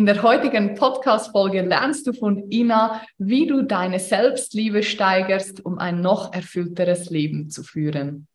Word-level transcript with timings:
In 0.00 0.06
der 0.06 0.22
heutigen 0.22 0.76
Podcast-Folge 0.76 1.60
lernst 1.60 2.06
du 2.06 2.14
von 2.14 2.50
Ina, 2.50 3.02
wie 3.18 3.46
du 3.46 3.60
deine 3.60 3.98
Selbstliebe 3.98 4.82
steigerst, 4.82 5.62
um 5.66 5.78
ein 5.78 6.00
noch 6.00 6.32
erfüllteres 6.32 7.10
Leben 7.10 7.50
zu 7.50 7.62
führen. 7.62 8.26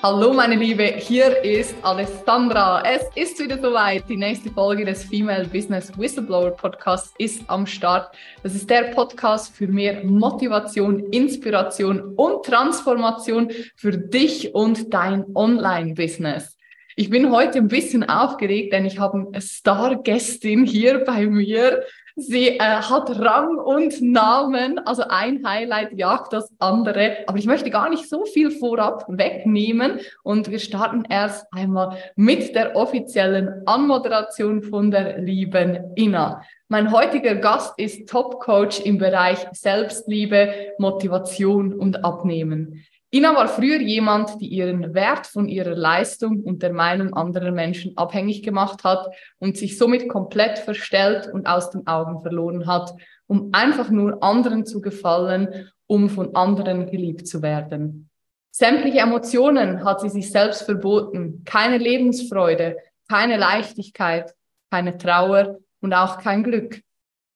Hallo 0.00 0.32
meine 0.32 0.54
Liebe, 0.54 0.84
hier 0.84 1.42
ist 1.42 1.74
Alessandra. 1.82 2.84
Es 2.84 3.02
ist 3.16 3.42
wieder 3.42 3.58
soweit. 3.60 4.08
Die 4.08 4.16
nächste 4.16 4.48
Folge 4.48 4.84
des 4.84 5.02
Female 5.02 5.48
Business 5.48 5.90
Whistleblower 5.98 6.52
Podcasts 6.52 7.12
ist 7.18 7.42
am 7.48 7.66
Start. 7.66 8.14
Das 8.44 8.54
ist 8.54 8.70
der 8.70 8.92
Podcast 8.94 9.56
für 9.56 9.66
mehr 9.66 10.04
Motivation, 10.04 11.00
Inspiration 11.10 12.14
und 12.14 12.46
Transformation 12.46 13.50
für 13.74 13.98
dich 13.98 14.54
und 14.54 14.94
dein 14.94 15.24
Online-Business. 15.34 16.56
Ich 16.94 17.10
bin 17.10 17.32
heute 17.32 17.58
ein 17.58 17.68
bisschen 17.68 18.08
aufgeregt, 18.08 18.72
denn 18.72 18.86
ich 18.86 19.00
habe 19.00 19.26
eine 19.32 19.40
Star-Gästin 19.40 20.64
hier 20.64 21.02
bei 21.04 21.26
mir. 21.26 21.82
Sie 22.20 22.48
äh, 22.48 22.58
hat 22.58 23.16
Rang 23.20 23.58
und 23.58 24.02
Namen, 24.02 24.80
also 24.80 25.04
ein 25.08 25.46
Highlight 25.46 25.92
jagt 25.92 26.32
das 26.32 26.52
andere. 26.58 27.18
Aber 27.28 27.38
ich 27.38 27.46
möchte 27.46 27.70
gar 27.70 27.88
nicht 27.88 28.08
so 28.08 28.24
viel 28.24 28.50
vorab 28.50 29.04
wegnehmen 29.06 30.00
und 30.24 30.50
wir 30.50 30.58
starten 30.58 31.04
erst 31.08 31.46
einmal 31.52 31.96
mit 32.16 32.56
der 32.56 32.74
offiziellen 32.74 33.62
Anmoderation 33.66 34.64
von 34.64 34.90
der 34.90 35.18
lieben 35.18 35.92
Ina. 35.96 36.42
Mein 36.66 36.90
heutiger 36.90 37.36
Gast 37.36 37.78
ist 37.78 38.08
Top-Coach 38.08 38.80
im 38.80 38.98
Bereich 38.98 39.38
Selbstliebe, 39.52 40.74
Motivation 40.78 41.72
und 41.72 42.04
Abnehmen. 42.04 42.84
Ina 43.10 43.34
war 43.34 43.48
früher 43.48 43.80
jemand, 43.80 44.38
die 44.38 44.48
ihren 44.48 44.92
Wert 44.92 45.26
von 45.26 45.48
ihrer 45.48 45.74
Leistung 45.74 46.42
und 46.42 46.62
der 46.62 46.74
Meinung 46.74 47.14
anderer 47.14 47.52
Menschen 47.52 47.96
abhängig 47.96 48.42
gemacht 48.42 48.84
hat 48.84 49.08
und 49.38 49.56
sich 49.56 49.78
somit 49.78 50.10
komplett 50.10 50.58
verstellt 50.58 51.26
und 51.32 51.46
aus 51.46 51.70
den 51.70 51.86
Augen 51.86 52.20
verloren 52.20 52.66
hat, 52.66 52.92
um 53.26 53.48
einfach 53.52 53.88
nur 53.88 54.22
anderen 54.22 54.66
zu 54.66 54.82
gefallen, 54.82 55.70
um 55.86 56.10
von 56.10 56.34
anderen 56.36 56.90
geliebt 56.90 57.26
zu 57.26 57.40
werden. 57.40 58.10
Sämtliche 58.50 58.98
Emotionen 58.98 59.84
hat 59.84 60.02
sie 60.02 60.10
sich 60.10 60.30
selbst 60.30 60.62
verboten, 60.62 61.44
keine 61.46 61.78
Lebensfreude, 61.78 62.76
keine 63.08 63.38
Leichtigkeit, 63.38 64.34
keine 64.70 64.98
Trauer 64.98 65.58
und 65.80 65.94
auch 65.94 66.18
kein 66.18 66.42
Glück. 66.42 66.82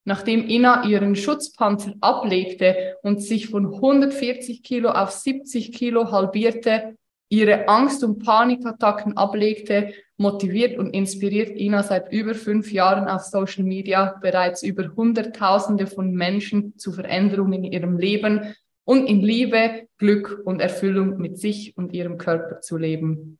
Nachdem 0.05 0.49
Ina 0.49 0.85
ihren 0.85 1.15
Schutzpanzer 1.15 1.95
ablegte 2.01 2.97
und 3.03 3.23
sich 3.23 3.49
von 3.49 3.67
140 3.75 4.63
Kilo 4.63 4.91
auf 4.91 5.11
70 5.11 5.73
Kilo 5.73 6.11
halbierte, 6.11 6.97
ihre 7.29 7.69
Angst- 7.69 8.03
und 8.03 8.25
Panikattacken 8.25 9.17
ablegte, 9.17 9.95
motiviert 10.17 10.79
und 10.79 10.91
inspiriert 10.91 11.57
Ina 11.57 11.83
seit 11.83 12.13
über 12.13 12.35
fünf 12.35 12.73
Jahren 12.73 13.09
auf 13.09 13.23
Social 13.23 13.65
Media 13.65 14.19
bereits 14.21 14.63
über 14.63 14.95
Hunderttausende 14.95 15.87
von 15.87 16.13
Menschen 16.13 16.77
zu 16.79 16.93
Veränderungen 16.93 17.65
in 17.65 17.73
ihrem 17.73 17.97
Leben 17.97 18.55
und 18.85 19.07
in 19.07 19.21
Liebe, 19.21 19.89
Glück 19.99 20.43
und 20.45 20.61
Erfüllung 20.61 21.19
mit 21.19 21.39
sich 21.39 21.77
und 21.77 21.93
ihrem 21.93 22.19
Körper 22.19 22.61
zu 22.61 22.77
leben. 22.77 23.39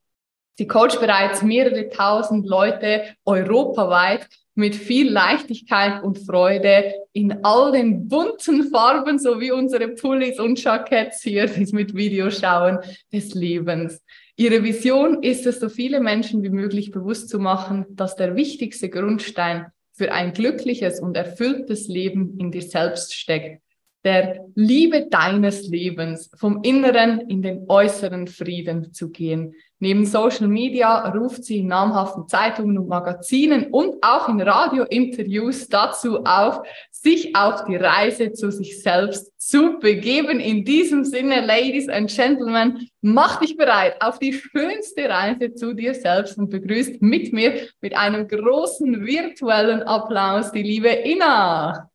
Sie 0.55 0.67
coacht 0.67 0.99
bereits 0.99 1.41
mehrere 1.41 1.89
tausend 1.89 2.47
Leute 2.47 3.03
europaweit 3.25 4.27
mit 4.55 4.75
viel 4.75 5.11
Leichtigkeit 5.11 6.03
und 6.03 6.19
Freude 6.19 6.93
in 7.11 7.43
all 7.43 7.71
den 7.71 8.07
bunten 8.07 8.69
Farben, 8.69 9.17
so 9.17 9.39
wie 9.39 9.51
unsere 9.51 9.87
Pullis 9.89 10.39
und 10.39 10.61
Jacketts 10.61 11.21
hier, 11.23 11.47
die 11.47 11.73
mit 11.73 11.95
Video 11.95 12.29
schauen, 12.29 12.79
des 13.11 13.33
Lebens. 13.33 14.03
Ihre 14.35 14.63
Vision 14.63 15.23
ist 15.23 15.45
es, 15.45 15.59
so 15.59 15.69
viele 15.69 15.99
Menschen 15.99 16.43
wie 16.43 16.49
möglich 16.49 16.91
bewusst 16.91 17.29
zu 17.29 17.39
machen, 17.39 17.85
dass 17.89 18.15
der 18.15 18.35
wichtigste 18.35 18.89
Grundstein 18.89 19.67
für 19.91 20.11
ein 20.11 20.33
glückliches 20.33 20.99
und 20.99 21.17
erfülltes 21.17 21.87
Leben 21.87 22.37
in 22.39 22.51
dir 22.51 22.63
selbst 22.63 23.13
steckt. 23.13 23.62
Der 24.03 24.45
Liebe 24.55 25.07
deines 25.09 25.67
Lebens, 25.67 26.29
vom 26.35 26.61
Inneren 26.61 27.21
in 27.29 27.41
den 27.41 27.65
äußeren 27.69 28.27
Frieden 28.27 28.93
zu 28.93 29.09
gehen. 29.09 29.55
Neben 29.79 30.05
Social 30.05 30.47
Media 30.47 31.09
ruft 31.09 31.43
sie 31.43 31.59
in 31.59 31.67
namhaften 31.67 32.27
Zeitungen 32.27 32.77
und 32.77 32.87
Magazinen 32.87 33.67
und 33.71 33.95
auch 34.01 34.29
in 34.29 34.41
Radiointerviews 34.41 35.67
dazu 35.67 36.23
auf, 36.23 36.61
sich 36.91 37.35
auf 37.35 37.65
die 37.65 37.75
Reise 37.75 38.31
zu 38.33 38.51
sich 38.51 38.81
selbst 38.81 39.31
zu 39.37 39.79
begeben. 39.79 40.39
In 40.39 40.63
diesem 40.63 41.03
Sinne, 41.03 41.45
Ladies 41.45 41.89
and 41.89 42.09
Gentlemen, 42.09 42.89
mach 43.01 43.39
dich 43.39 43.57
bereit 43.57 44.01
auf 44.01 44.19
die 44.19 44.33
schönste 44.33 45.09
Reise 45.09 45.53
zu 45.53 45.73
dir 45.73 45.93
selbst 45.93 46.37
und 46.37 46.49
begrüßt 46.49 47.01
mit 47.01 47.33
mir 47.33 47.67
mit 47.81 47.95
einem 47.95 48.27
großen 48.27 49.05
virtuellen 49.05 49.83
Applaus 49.83 50.51
die 50.51 50.63
liebe 50.63 50.89
Ina. 50.89 51.89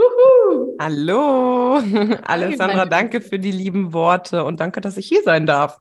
Wuhu. 0.00 0.76
Hallo, 0.78 1.76
Alessandra, 2.24 2.86
danke 2.86 3.20
für 3.20 3.38
die 3.38 3.52
lieben 3.52 3.92
Worte 3.92 4.44
und 4.44 4.60
danke, 4.60 4.80
dass 4.80 4.96
ich 4.96 5.06
hier 5.06 5.22
sein 5.22 5.46
darf. 5.46 5.78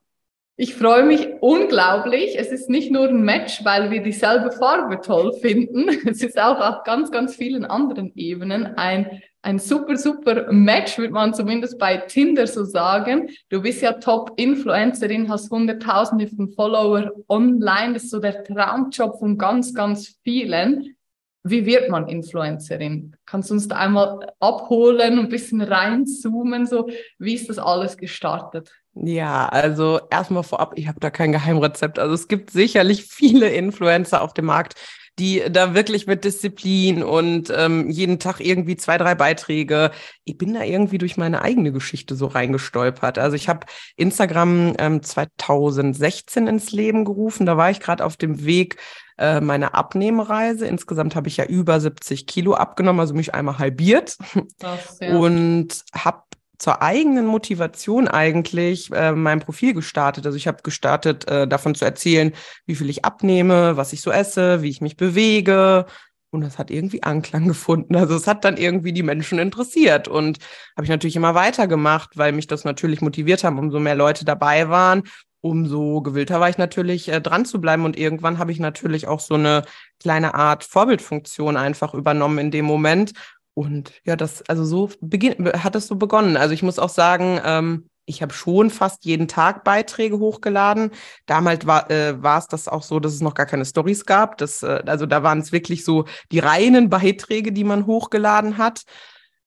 Ich 0.58 0.76
freue 0.76 1.04
mich 1.04 1.26
unglaublich. 1.40 2.38
Es 2.38 2.52
ist 2.52 2.70
nicht 2.70 2.92
nur 2.92 3.08
ein 3.08 3.22
Match, 3.22 3.64
weil 3.64 3.92
wir 3.92 4.04
dieselbe 4.04 4.52
Farbe 4.52 5.00
toll 5.00 5.32
finden. 5.40 5.88
Es 6.06 6.22
ist 6.22 6.38
auch 6.38 6.60
auf 6.60 6.84
ganz, 6.84 7.12
ganz 7.12 7.38
vielen 7.38 7.64
anderen 7.64 8.12
Ebenen 8.16 8.66
ein, 8.76 9.22
ein 9.42 9.58
super, 9.58 9.96
super 9.96 10.52
Match, 10.52 10.98
würde 10.98 11.14
man 11.14 11.34
zumindest 11.34 11.80
bei 11.80 11.96
Tinder 11.96 12.46
so 12.46 12.66
sagen. 12.66 13.30
Du 13.48 13.62
bist 13.62 13.82
ja 13.82 13.94
Top-Influencerin, 13.94 15.30
hast 15.30 15.50
Hunderttausende 15.50 16.28
von 16.28 16.50
Follower 16.50 17.10
online. 17.30 17.94
Das 17.94 18.04
ist 18.04 18.12
so 18.12 18.20
der 18.20 18.44
Traumjob 18.44 19.18
von 19.18 19.38
ganz, 19.38 19.74
ganz 19.74 20.20
vielen. 20.26 20.98
Wie 21.44 21.66
wird 21.66 21.90
man 21.90 22.08
Influencerin? 22.08 23.16
Kannst 23.26 23.50
du 23.50 23.54
uns 23.54 23.68
da 23.68 23.78
einmal 23.78 24.34
abholen 24.40 25.20
ein 25.20 25.30
bisschen 25.30 25.62
reinzoomen? 25.62 26.66
So, 26.66 26.90
wie 27.18 27.34
ist 27.34 27.50
das 27.50 27.60
alles 27.60 27.98
gestartet? 27.98 28.72
Ja, 28.94 29.48
also 29.48 30.02
erstmal 30.10 30.44
vorab, 30.44 30.74
ich 30.76 30.88
habe 30.88 31.00
da 31.00 31.10
kein 31.10 31.32
Geheimrezept. 31.32 32.00
Also 32.00 32.14
es 32.14 32.28
gibt 32.28 32.52
sicherlich 32.52 33.06
viele 33.06 33.50
Influencer 33.50 34.22
auf 34.22 34.34
dem 34.34 34.46
Markt, 34.46 34.76
die 35.20 35.44
da 35.50 35.74
wirklich 35.74 36.08
mit 36.08 36.24
Disziplin 36.24 37.04
und 37.04 37.52
ähm, 37.56 37.90
jeden 37.90 38.20
Tag 38.20 38.40
irgendwie 38.40 38.78
zwei, 38.78 38.98
drei 38.98 39.16
Beiträge. 39.16 39.92
Ich 40.24 40.38
bin 40.38 40.54
da 40.54 40.64
irgendwie 40.64 40.98
durch 40.98 41.18
meine 41.18 41.42
eigene 41.42 41.72
Geschichte 41.72 42.16
so 42.16 42.28
reingestolpert. 42.28 43.18
Also 43.18 43.36
ich 43.36 43.50
habe 43.50 43.68
Instagram 43.98 44.76
ähm, 44.80 45.04
2016 45.04 46.48
ins 46.48 46.72
Leben 46.72 47.06
gerufen. 47.06 47.46
Da 47.46 47.58
war 47.58 47.70
ich 47.70 47.80
gerade 47.82 48.04
auf 48.04 48.18
dem 48.18 48.46
Weg 48.46 48.78
äh, 49.20 49.42
meine 49.42 49.74
Abnehmreise. 49.74 50.66
Insgesamt 50.66 51.16
habe 51.16 51.28
ich 51.28 51.38
ja 51.38 51.46
über 51.46 51.80
70 51.80 52.26
Kilo 52.26 52.54
abgenommen, 52.54 53.02
also 53.02 53.14
mich 53.14 53.34
einmal 53.34 53.60
halbiert. 53.60 54.18
Das, 54.60 54.98
ja. 55.00 55.16
Und 55.16 55.84
habe 55.94 56.24
zur 56.58 56.82
eigenen 56.82 57.26
Motivation 57.26 58.08
eigentlich 58.08 58.92
äh, 58.92 59.14
mein 59.14 59.40
Profil 59.40 59.74
gestartet. 59.74 60.26
Also 60.26 60.38
ich 60.38 60.48
habe 60.48 60.62
gestartet, 60.62 61.28
äh, 61.30 61.48
davon 61.48 61.74
zu 61.76 61.86
erzählen, 61.86 62.34
wie 62.66 62.76
viel 62.76 62.90
ich 62.90 63.06
abnehme, 63.06 63.78
was 63.78 63.94
ich 63.94 64.02
so 64.02 64.12
esse, 64.12 64.62
wie 64.62 64.70
ich 64.70 64.82
mich 64.82 64.98
bewege. 64.98 65.86
Und 66.32 66.42
das 66.42 66.58
hat 66.58 66.70
irgendwie 66.70 67.02
Anklang 67.02 67.48
gefunden. 67.48 67.96
Also 67.96 68.16
es 68.16 68.28
hat 68.28 68.44
dann 68.44 68.58
irgendwie 68.58 68.94
die 68.94 69.04
Menschen 69.04 69.40
interessiert. 69.40 70.08
Und 70.08 70.40
habe 70.76 70.84
ich 70.84 70.90
natürlich 70.90 71.16
immer 71.16 71.34
weitergemacht, 71.34 72.18
weil 72.18 72.34
mich 72.34 72.48
das 72.48 72.66
natürlich 72.66 73.02
motiviert 73.02 73.44
haben, 73.44 73.58
umso 73.58 73.80
mehr 73.80 73.96
Leute 73.96 74.26
dabei 74.26 74.70
waren, 74.70 75.04
umso 75.42 76.02
gewillter 76.02 76.40
war 76.40 76.50
ich 76.50 76.58
natürlich, 76.58 77.10
äh, 77.10 77.22
dran 77.22 77.46
zu 77.46 77.62
bleiben. 77.62 77.86
Und 77.86 77.98
irgendwann 77.98 78.40
habe 78.40 78.52
ich 78.52 78.60
natürlich 78.60 79.08
auch 79.08 79.20
so 79.20 79.36
eine 79.36 79.64
kleine 80.00 80.34
Art 80.34 80.64
Vorbildfunktion 80.64 81.58
einfach 81.58 81.94
übernommen 81.94 82.38
in 82.40 82.52
dem 82.52 82.66
Moment 82.66 83.14
und 83.60 83.92
ja, 84.06 84.16
das, 84.16 84.42
also 84.48 84.64
so 84.64 84.90
beginn, 85.02 85.52
hat 85.52 85.76
es 85.76 85.88
so 85.88 85.98
begonnen. 85.98 86.38
Also 86.38 86.54
ich 86.54 86.64
muss 86.64 86.80
auch 86.80 86.88
sagen, 86.88 87.42
ähm, 87.44 87.90
ich 88.06 88.22
habe 88.22 88.34
schon 88.34 88.70
fast 88.70 89.04
jeden 89.04 89.28
Tag 89.28 89.66
Beiträge 89.66 90.18
hochgeladen. 90.18 90.92
Damals 91.26 91.68
war 91.68 91.92
äh, 91.92 92.24
war 92.24 92.40
es 92.40 92.48
das 92.48 92.70
auch 92.70 92.84
so, 92.84 93.02
dass 93.02 93.14
es 93.14 93.20
noch 93.20 93.34
gar 93.34 93.46
keine 93.46 93.66
Stories 93.66 94.06
gab. 94.06 94.38
Das, 94.38 94.64
äh, 94.64 94.82
also 94.86 95.06
da 95.06 95.24
waren 95.24 95.40
es 95.40 95.52
wirklich 95.52 95.84
so 95.84 96.06
die 96.32 96.40
reinen 96.40 96.90
Beiträge, 96.90 97.52
die 97.52 97.66
man 97.66 97.86
hochgeladen 97.86 98.58
hat. 98.58 98.84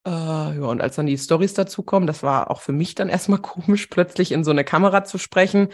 Äh, 0.04 0.10
ja, 0.10 0.64
und 0.64 0.80
als 0.80 0.96
dann 0.96 1.06
die 1.06 1.18
Stories 1.18 1.54
dazukommen, 1.54 2.06
das 2.06 2.22
war 2.22 2.50
auch 2.50 2.60
für 2.60 2.72
mich 2.72 2.94
dann 2.94 3.08
erstmal 3.08 3.38
komisch, 3.42 3.86
plötzlich 3.86 4.32
in 4.32 4.44
so 4.44 4.50
eine 4.50 4.64
Kamera 4.64 5.04
zu 5.04 5.18
sprechen. 5.18 5.68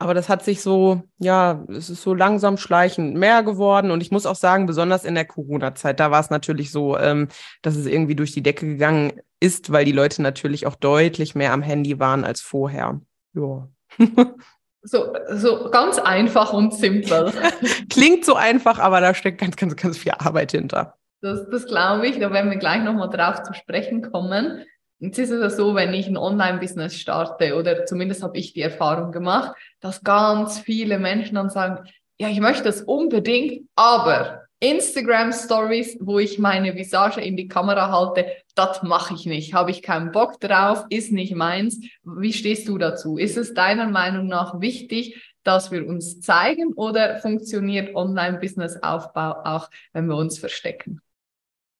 Aber 0.00 0.14
das 0.14 0.28
hat 0.28 0.44
sich 0.44 0.62
so, 0.62 1.02
ja, 1.18 1.64
es 1.68 1.90
ist 1.90 2.02
so 2.02 2.14
langsam 2.14 2.56
schleichend 2.56 3.16
mehr 3.16 3.42
geworden. 3.42 3.90
Und 3.90 4.00
ich 4.00 4.12
muss 4.12 4.26
auch 4.26 4.36
sagen, 4.36 4.66
besonders 4.66 5.04
in 5.04 5.16
der 5.16 5.24
Corona-Zeit, 5.24 5.98
da 5.98 6.12
war 6.12 6.20
es 6.20 6.30
natürlich 6.30 6.70
so, 6.70 6.96
ähm, 6.96 7.28
dass 7.62 7.74
es 7.74 7.86
irgendwie 7.86 8.14
durch 8.14 8.30
die 8.30 8.42
Decke 8.42 8.64
gegangen 8.64 9.20
ist, 9.40 9.72
weil 9.72 9.84
die 9.84 9.92
Leute 9.92 10.22
natürlich 10.22 10.66
auch 10.66 10.76
deutlich 10.76 11.34
mehr 11.34 11.52
am 11.52 11.62
Handy 11.62 11.98
waren 11.98 12.24
als 12.24 12.40
vorher. 12.40 13.00
Ja. 13.34 13.68
So, 14.82 15.12
so 15.32 15.70
ganz 15.70 15.98
einfach 15.98 16.52
und 16.52 16.72
simpel. 16.72 17.32
Klingt 17.90 18.24
so 18.24 18.34
einfach, 18.34 18.78
aber 18.78 19.00
da 19.00 19.12
steckt 19.12 19.40
ganz, 19.40 19.56
ganz, 19.56 19.74
ganz 19.74 19.98
viel 19.98 20.12
Arbeit 20.12 20.52
hinter. 20.52 20.97
Das, 21.20 21.48
das 21.50 21.66
glaube 21.66 22.06
ich. 22.06 22.18
Da 22.18 22.32
werden 22.32 22.50
wir 22.50 22.58
gleich 22.58 22.82
nochmal 22.82 23.10
drauf 23.10 23.42
zu 23.42 23.52
sprechen 23.54 24.10
kommen. 24.10 24.64
Jetzt 25.00 25.18
ist 25.18 25.30
es 25.30 25.56
so, 25.56 25.74
wenn 25.74 25.94
ich 25.94 26.08
ein 26.08 26.16
Online-Business 26.16 26.96
starte 26.96 27.54
oder 27.54 27.86
zumindest 27.86 28.22
habe 28.22 28.36
ich 28.36 28.52
die 28.52 28.62
Erfahrung 28.62 29.12
gemacht, 29.12 29.52
dass 29.80 30.02
ganz 30.02 30.58
viele 30.58 30.98
Menschen 30.98 31.36
dann 31.36 31.50
sagen, 31.50 31.88
ja, 32.18 32.28
ich 32.28 32.40
möchte 32.40 32.64
das 32.64 32.82
unbedingt, 32.82 33.68
aber 33.76 34.48
Instagram 34.58 35.32
Stories, 35.32 35.96
wo 36.00 36.18
ich 36.18 36.40
meine 36.40 36.74
Visage 36.74 37.20
in 37.20 37.36
die 37.36 37.46
Kamera 37.46 37.92
halte, 37.92 38.26
das 38.56 38.82
mache 38.82 39.14
ich 39.14 39.24
nicht. 39.24 39.54
Habe 39.54 39.70
ich 39.70 39.82
keinen 39.82 40.10
Bock 40.10 40.40
drauf, 40.40 40.84
ist 40.90 41.12
nicht 41.12 41.36
meins. 41.36 41.78
Wie 42.02 42.32
stehst 42.32 42.66
du 42.66 42.76
dazu? 42.76 43.18
Ist 43.18 43.36
es 43.36 43.54
deiner 43.54 43.86
Meinung 43.86 44.26
nach 44.26 44.60
wichtig, 44.60 45.32
dass 45.44 45.70
wir 45.70 45.86
uns 45.86 46.20
zeigen 46.20 46.72
oder 46.74 47.18
funktioniert 47.18 47.94
Online-Business-Aufbau 47.94 49.44
auch, 49.44 49.70
wenn 49.92 50.06
wir 50.06 50.16
uns 50.16 50.40
verstecken? 50.40 51.00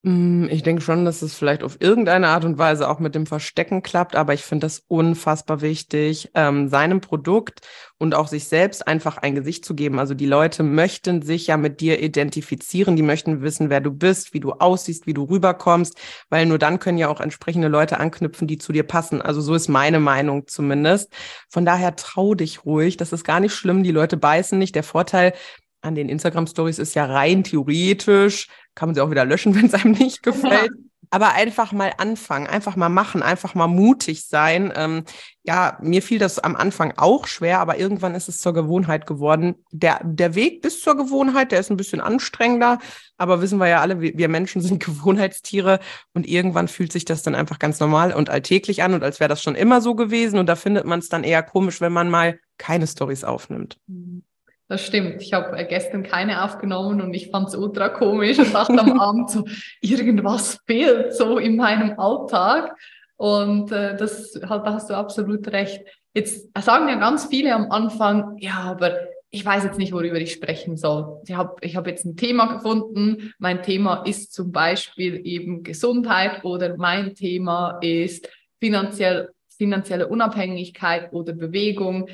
Mm, 0.02 0.46
ich 0.48 0.62
denke 0.62 0.80
schon, 0.80 1.04
dass 1.04 1.22
es 1.22 1.34
vielleicht 1.34 1.64
auf 1.64 1.78
irgendeine 1.80 2.28
Art 2.28 2.44
und 2.44 2.56
Weise 2.56 2.88
auch 2.88 3.00
mit 3.00 3.16
dem 3.16 3.26
Verstecken 3.26 3.82
klappt, 3.82 4.14
aber 4.14 4.32
ich 4.32 4.44
finde 4.44 4.66
das 4.66 4.84
unfassbar 4.86 5.60
wichtig, 5.60 6.30
ähm, 6.34 6.68
seinem 6.68 7.00
Produkt 7.00 7.62
und 7.98 8.14
auch 8.14 8.28
sich 8.28 8.44
selbst 8.46 8.86
einfach 8.86 9.16
ein 9.18 9.34
Gesicht 9.34 9.64
zu 9.64 9.74
geben. 9.74 9.98
Also 9.98 10.14
die 10.14 10.26
Leute 10.26 10.62
möchten 10.62 11.22
sich 11.22 11.48
ja 11.48 11.56
mit 11.56 11.80
dir 11.80 12.00
identifizieren, 12.00 12.94
die 12.94 13.02
möchten 13.02 13.42
wissen, 13.42 13.70
wer 13.70 13.80
du 13.80 13.90
bist, 13.90 14.34
wie 14.34 14.40
du 14.40 14.52
aussiehst, 14.52 15.08
wie 15.08 15.14
du 15.14 15.24
rüberkommst, 15.24 15.98
weil 16.30 16.46
nur 16.46 16.58
dann 16.58 16.78
können 16.78 16.98
ja 16.98 17.08
auch 17.08 17.20
entsprechende 17.20 17.66
Leute 17.66 17.98
anknüpfen, 17.98 18.46
die 18.46 18.58
zu 18.58 18.72
dir 18.72 18.84
passen. 18.84 19.20
Also 19.20 19.40
so 19.40 19.54
ist 19.54 19.66
meine 19.66 19.98
Meinung 19.98 20.46
zumindest. 20.46 21.12
Von 21.48 21.64
daher 21.64 21.96
trau 21.96 22.36
dich 22.36 22.64
ruhig, 22.64 22.96
das 22.98 23.12
ist 23.12 23.24
gar 23.24 23.40
nicht 23.40 23.54
schlimm, 23.54 23.82
die 23.82 23.90
Leute 23.90 24.16
beißen 24.16 24.56
nicht. 24.58 24.76
Der 24.76 24.84
Vorteil 24.84 25.32
an 25.80 25.94
den 25.94 26.08
Instagram 26.08 26.46
Stories 26.46 26.78
ist 26.78 26.94
ja 26.94 27.04
rein 27.04 27.44
theoretisch, 27.44 28.48
kann 28.74 28.88
man 28.88 28.94
sie 28.94 29.00
auch 29.00 29.10
wieder 29.10 29.24
löschen, 29.24 29.54
wenn 29.56 29.66
es 29.66 29.74
einem 29.74 29.92
nicht 29.92 30.22
gefällt. 30.22 30.70
Aber 31.10 31.32
einfach 31.32 31.72
mal 31.72 31.94
anfangen, 31.96 32.46
einfach 32.46 32.76
mal 32.76 32.90
machen, 32.90 33.22
einfach 33.22 33.54
mal 33.54 33.66
mutig 33.66 34.26
sein. 34.26 34.70
Ähm, 34.76 35.04
ja, 35.42 35.78
mir 35.80 36.02
fiel 36.02 36.18
das 36.18 36.38
am 36.38 36.54
Anfang 36.54 36.92
auch 36.98 37.26
schwer, 37.26 37.60
aber 37.60 37.78
irgendwann 37.78 38.14
ist 38.14 38.28
es 38.28 38.36
zur 38.36 38.52
Gewohnheit 38.52 39.06
geworden. 39.06 39.54
Der, 39.70 40.00
der 40.04 40.34
Weg 40.34 40.60
bis 40.60 40.82
zur 40.82 40.98
Gewohnheit, 40.98 41.50
der 41.50 41.60
ist 41.60 41.70
ein 41.70 41.78
bisschen 41.78 42.02
anstrengender, 42.02 42.78
aber 43.16 43.40
wissen 43.40 43.58
wir 43.58 43.68
ja 43.68 43.80
alle, 43.80 44.02
wir 44.02 44.28
Menschen 44.28 44.60
sind 44.60 44.84
Gewohnheitstiere 44.84 45.80
und 46.12 46.28
irgendwann 46.28 46.68
fühlt 46.68 46.92
sich 46.92 47.06
das 47.06 47.22
dann 47.22 47.34
einfach 47.34 47.58
ganz 47.58 47.80
normal 47.80 48.12
und 48.12 48.28
alltäglich 48.28 48.82
an 48.82 48.92
und 48.92 49.02
als 49.02 49.18
wäre 49.18 49.28
das 49.28 49.42
schon 49.42 49.54
immer 49.54 49.80
so 49.80 49.94
gewesen 49.94 50.38
und 50.38 50.46
da 50.46 50.56
findet 50.56 50.84
man 50.84 50.98
es 50.98 51.08
dann 51.08 51.24
eher 51.24 51.42
komisch, 51.42 51.80
wenn 51.80 51.92
man 51.92 52.10
mal 52.10 52.38
keine 52.58 52.86
Stories 52.86 53.24
aufnimmt. 53.24 53.78
Mhm. 53.86 54.24
Das 54.68 54.84
stimmt. 54.84 55.22
Ich 55.22 55.32
habe 55.32 55.56
äh, 55.56 55.64
gestern 55.64 56.02
keine 56.02 56.44
aufgenommen 56.44 57.00
und 57.00 57.14
ich 57.14 57.30
fand 57.30 57.48
es 57.48 57.56
ultra 57.56 57.88
komisch 57.88 58.38
und 58.38 58.52
dachte 58.52 58.78
am 58.78 59.00
Abend 59.00 59.30
so, 59.30 59.44
irgendwas 59.80 60.60
fehlt 60.66 61.14
so 61.14 61.38
in 61.38 61.56
meinem 61.56 61.98
Alltag. 61.98 62.76
Und 63.16 63.72
äh, 63.72 63.96
das 63.96 64.38
halt, 64.46 64.66
da 64.66 64.74
hast 64.74 64.90
du 64.90 64.94
absolut 64.94 65.48
recht. 65.48 65.82
Jetzt 66.14 66.50
sagen 66.62 66.88
ja 66.88 66.96
ganz 66.96 67.26
viele 67.26 67.54
am 67.54 67.70
Anfang, 67.70 68.36
ja, 68.38 68.60
aber 68.60 68.94
ich 69.30 69.44
weiß 69.44 69.64
jetzt 69.64 69.78
nicht, 69.78 69.92
worüber 69.92 70.20
ich 70.20 70.32
sprechen 70.32 70.76
soll. 70.76 71.20
Ich 71.24 71.34
habe 71.34 71.56
ich 71.62 71.76
hab 71.76 71.86
jetzt 71.86 72.04
ein 72.04 72.16
Thema 72.16 72.46
gefunden. 72.54 73.32
Mein 73.38 73.62
Thema 73.62 74.02
ist 74.04 74.32
zum 74.32 74.52
Beispiel 74.52 75.26
eben 75.26 75.62
Gesundheit 75.62 76.44
oder 76.44 76.76
mein 76.76 77.14
Thema 77.14 77.78
ist 77.80 78.28
finanziell, 78.60 79.30
finanzielle 79.56 80.08
Unabhängigkeit 80.08 81.12
oder 81.12 81.32
Bewegung. 81.32 82.08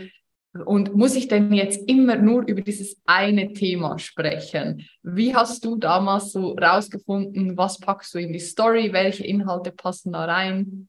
Und 0.65 0.95
muss 0.95 1.17
ich 1.17 1.27
denn 1.27 1.53
jetzt 1.53 1.89
immer 1.89 2.17
nur 2.17 2.47
über 2.47 2.61
dieses 2.61 2.97
eine 3.07 3.53
Thema 3.53 3.99
sprechen? 3.99 4.87
Wie 5.03 5.35
hast 5.35 5.65
du 5.65 5.77
damals 5.77 6.31
so 6.31 6.53
rausgefunden, 6.53 7.57
was 7.57 7.79
packst 7.79 8.15
du 8.15 8.19
in 8.19 8.33
die 8.33 8.39
Story, 8.39 8.93
welche 8.93 9.25
Inhalte 9.25 9.73
passen 9.73 10.13
da 10.13 10.27
rein? 10.27 10.89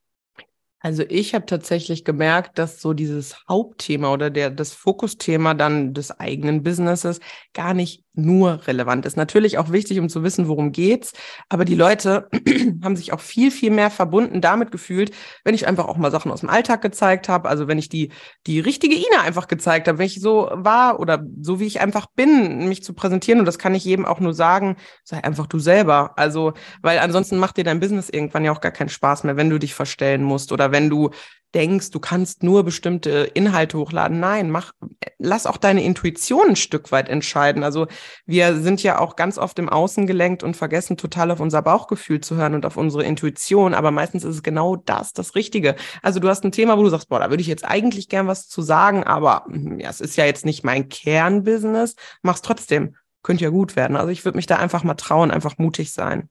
Also 0.86 1.04
ich 1.10 1.34
habe 1.34 1.48
tatsächlich 1.48 2.06
gemerkt, 2.06 2.60
dass 2.60 2.80
so 2.80 2.94
dieses 2.94 3.44
Hauptthema 3.50 4.14
oder 4.14 4.30
der, 4.30 4.52
das 4.52 4.74
Fokusthema 4.74 5.56
dann 5.56 5.96
des 5.96 6.12
eigenen 6.12 6.62
Businesses 6.62 7.20
gar 7.54 7.74
nicht 7.74 8.05
nur 8.16 8.68
relevant 8.68 9.06
ist. 9.06 9.18
Natürlich 9.18 9.58
auch 9.58 9.72
wichtig, 9.72 10.00
um 10.00 10.10
zu 10.10 10.24
wissen, 10.24 10.48
worum 10.48 10.72
geht's. 10.72 11.14
Aber 11.50 11.66
die 11.66 11.76
Leute 11.76 12.30
haben 12.84 12.96
sich 12.96 13.14
auch 13.14 13.20
viel, 13.20 13.52
viel 13.52 13.72
mehr 13.72 13.90
verbunden 13.90 14.42
damit 14.42 14.72
gefühlt, 14.72 15.12
wenn 15.44 15.56
ich 15.56 15.68
einfach 15.68 15.88
auch 15.88 15.98
mal 15.98 16.12
Sachen 16.12 16.32
aus 16.32 16.42
dem 16.42 16.50
Alltag 16.50 16.82
gezeigt 16.82 17.30
habe. 17.30 17.50
Also 17.50 17.68
wenn 17.68 17.78
ich 17.78 17.90
die, 17.90 18.12
die 18.48 18.60
richtige 18.60 18.96
Ina 18.96 19.22
einfach 19.24 19.48
gezeigt 19.48 19.88
habe, 19.88 19.98
wenn 19.98 20.06
ich 20.06 20.22
so 20.22 20.50
war 20.52 21.00
oder 21.00 21.24
so 21.42 21.60
wie 21.60 21.66
ich 21.66 21.82
einfach 21.82 22.08
bin, 22.08 22.68
mich 22.68 22.84
zu 22.84 22.94
präsentieren. 22.94 23.40
Und 23.40 23.46
das 23.46 23.60
kann 23.60 23.76
ich 23.76 23.86
jedem 23.86 24.06
auch 24.06 24.20
nur 24.20 24.34
sagen, 24.34 24.78
sei 25.04 25.24
einfach 25.24 25.48
du 25.48 25.60
selber. 25.60 26.18
Also, 26.18 26.54
weil 26.82 27.00
ansonsten 27.00 27.38
macht 27.38 27.58
dir 27.58 27.64
dein 27.64 27.80
Business 27.80 28.10
irgendwann 28.10 28.46
ja 28.46 28.52
auch 28.52 28.62
gar 28.62 28.72
keinen 28.72 28.90
Spaß 28.90 29.24
mehr, 29.24 29.38
wenn 29.38 29.50
du 29.50 29.60
dich 29.60 29.74
verstellen 29.74 30.24
musst 30.24 30.52
oder 30.52 30.72
wenn 30.72 30.90
du 30.90 31.12
denkst, 31.56 31.92
du 31.92 32.00
kannst 32.00 32.44
nur 32.44 32.64
bestimmte 32.64 33.32
Inhalte 33.34 33.78
hochladen. 33.78 34.20
Nein, 34.20 34.52
mach, 34.52 34.74
lass 35.18 35.48
auch 35.48 35.58
deine 35.58 35.84
Intuition 35.84 36.50
ein 36.50 36.56
Stück 36.56 36.92
weit 36.92 37.10
entscheiden. 37.10 37.64
Also 37.64 37.88
wir 38.26 38.60
sind 38.60 38.84
ja 38.84 39.00
auch 39.00 39.16
ganz 39.16 39.38
oft 39.38 39.58
im 39.58 39.70
Außen 39.70 40.06
gelenkt 40.06 40.44
und 40.44 40.58
vergessen 40.58 40.98
total 40.98 41.32
auf 41.32 41.40
unser 41.40 41.62
Bauchgefühl 41.62 42.20
zu 42.20 42.36
hören 42.36 42.54
und 42.54 42.66
auf 42.66 42.78
unsere 42.78 43.04
Intuition. 43.04 43.74
Aber 43.74 43.92
meistens 43.92 44.24
ist 44.26 44.36
es 44.36 44.44
genau 44.44 44.76
das, 44.76 45.14
das 45.14 45.34
Richtige. 45.36 45.76
Also 46.02 46.20
du 46.20 46.28
hast 46.28 46.44
ein 46.44 46.52
Thema, 46.52 46.78
wo 46.78 46.84
du 46.84 46.90
sagst, 46.90 47.10
boah, 47.10 47.20
da 47.20 47.30
würde 47.30 47.42
ich 47.42 47.48
jetzt 47.48 47.66
eigentlich 47.66 48.10
gern 48.10 48.28
was 48.28 48.48
zu 48.50 48.62
sagen, 48.62 49.04
aber 49.04 49.46
hm, 49.48 49.80
ja, 49.80 49.90
es 49.90 50.02
ist 50.02 50.18
ja 50.18 50.26
jetzt 50.26 50.46
nicht 50.46 50.64
mein 50.64 50.90
Kernbusiness. 50.90 51.96
Mach's 52.22 52.42
trotzdem. 52.42 52.96
Könnte 53.24 53.46
ja 53.46 53.50
gut 53.50 53.76
werden. 53.76 53.96
Also 53.96 54.10
ich 54.10 54.24
würde 54.24 54.36
mich 54.36 54.46
da 54.46 54.58
einfach 54.58 54.84
mal 54.84 54.94
trauen, 54.94 55.32
einfach 55.32 55.58
mutig 55.58 55.94
sein. 55.94 56.30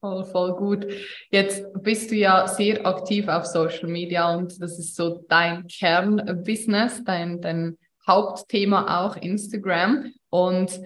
Voll, 0.00 0.24
voll 0.24 0.54
gut. 0.54 0.86
Jetzt 1.30 1.64
bist 1.82 2.10
du 2.10 2.14
ja 2.14 2.46
sehr 2.46 2.86
aktiv 2.86 3.28
auf 3.28 3.46
Social 3.46 3.88
Media 3.88 4.34
und 4.34 4.60
das 4.60 4.78
ist 4.78 4.94
so 4.94 5.24
dein 5.28 5.66
Kernbusiness, 5.66 7.02
dein, 7.04 7.40
dein 7.40 7.78
Hauptthema 8.06 9.04
auch 9.04 9.16
Instagram. 9.16 10.12
Und 10.28 10.80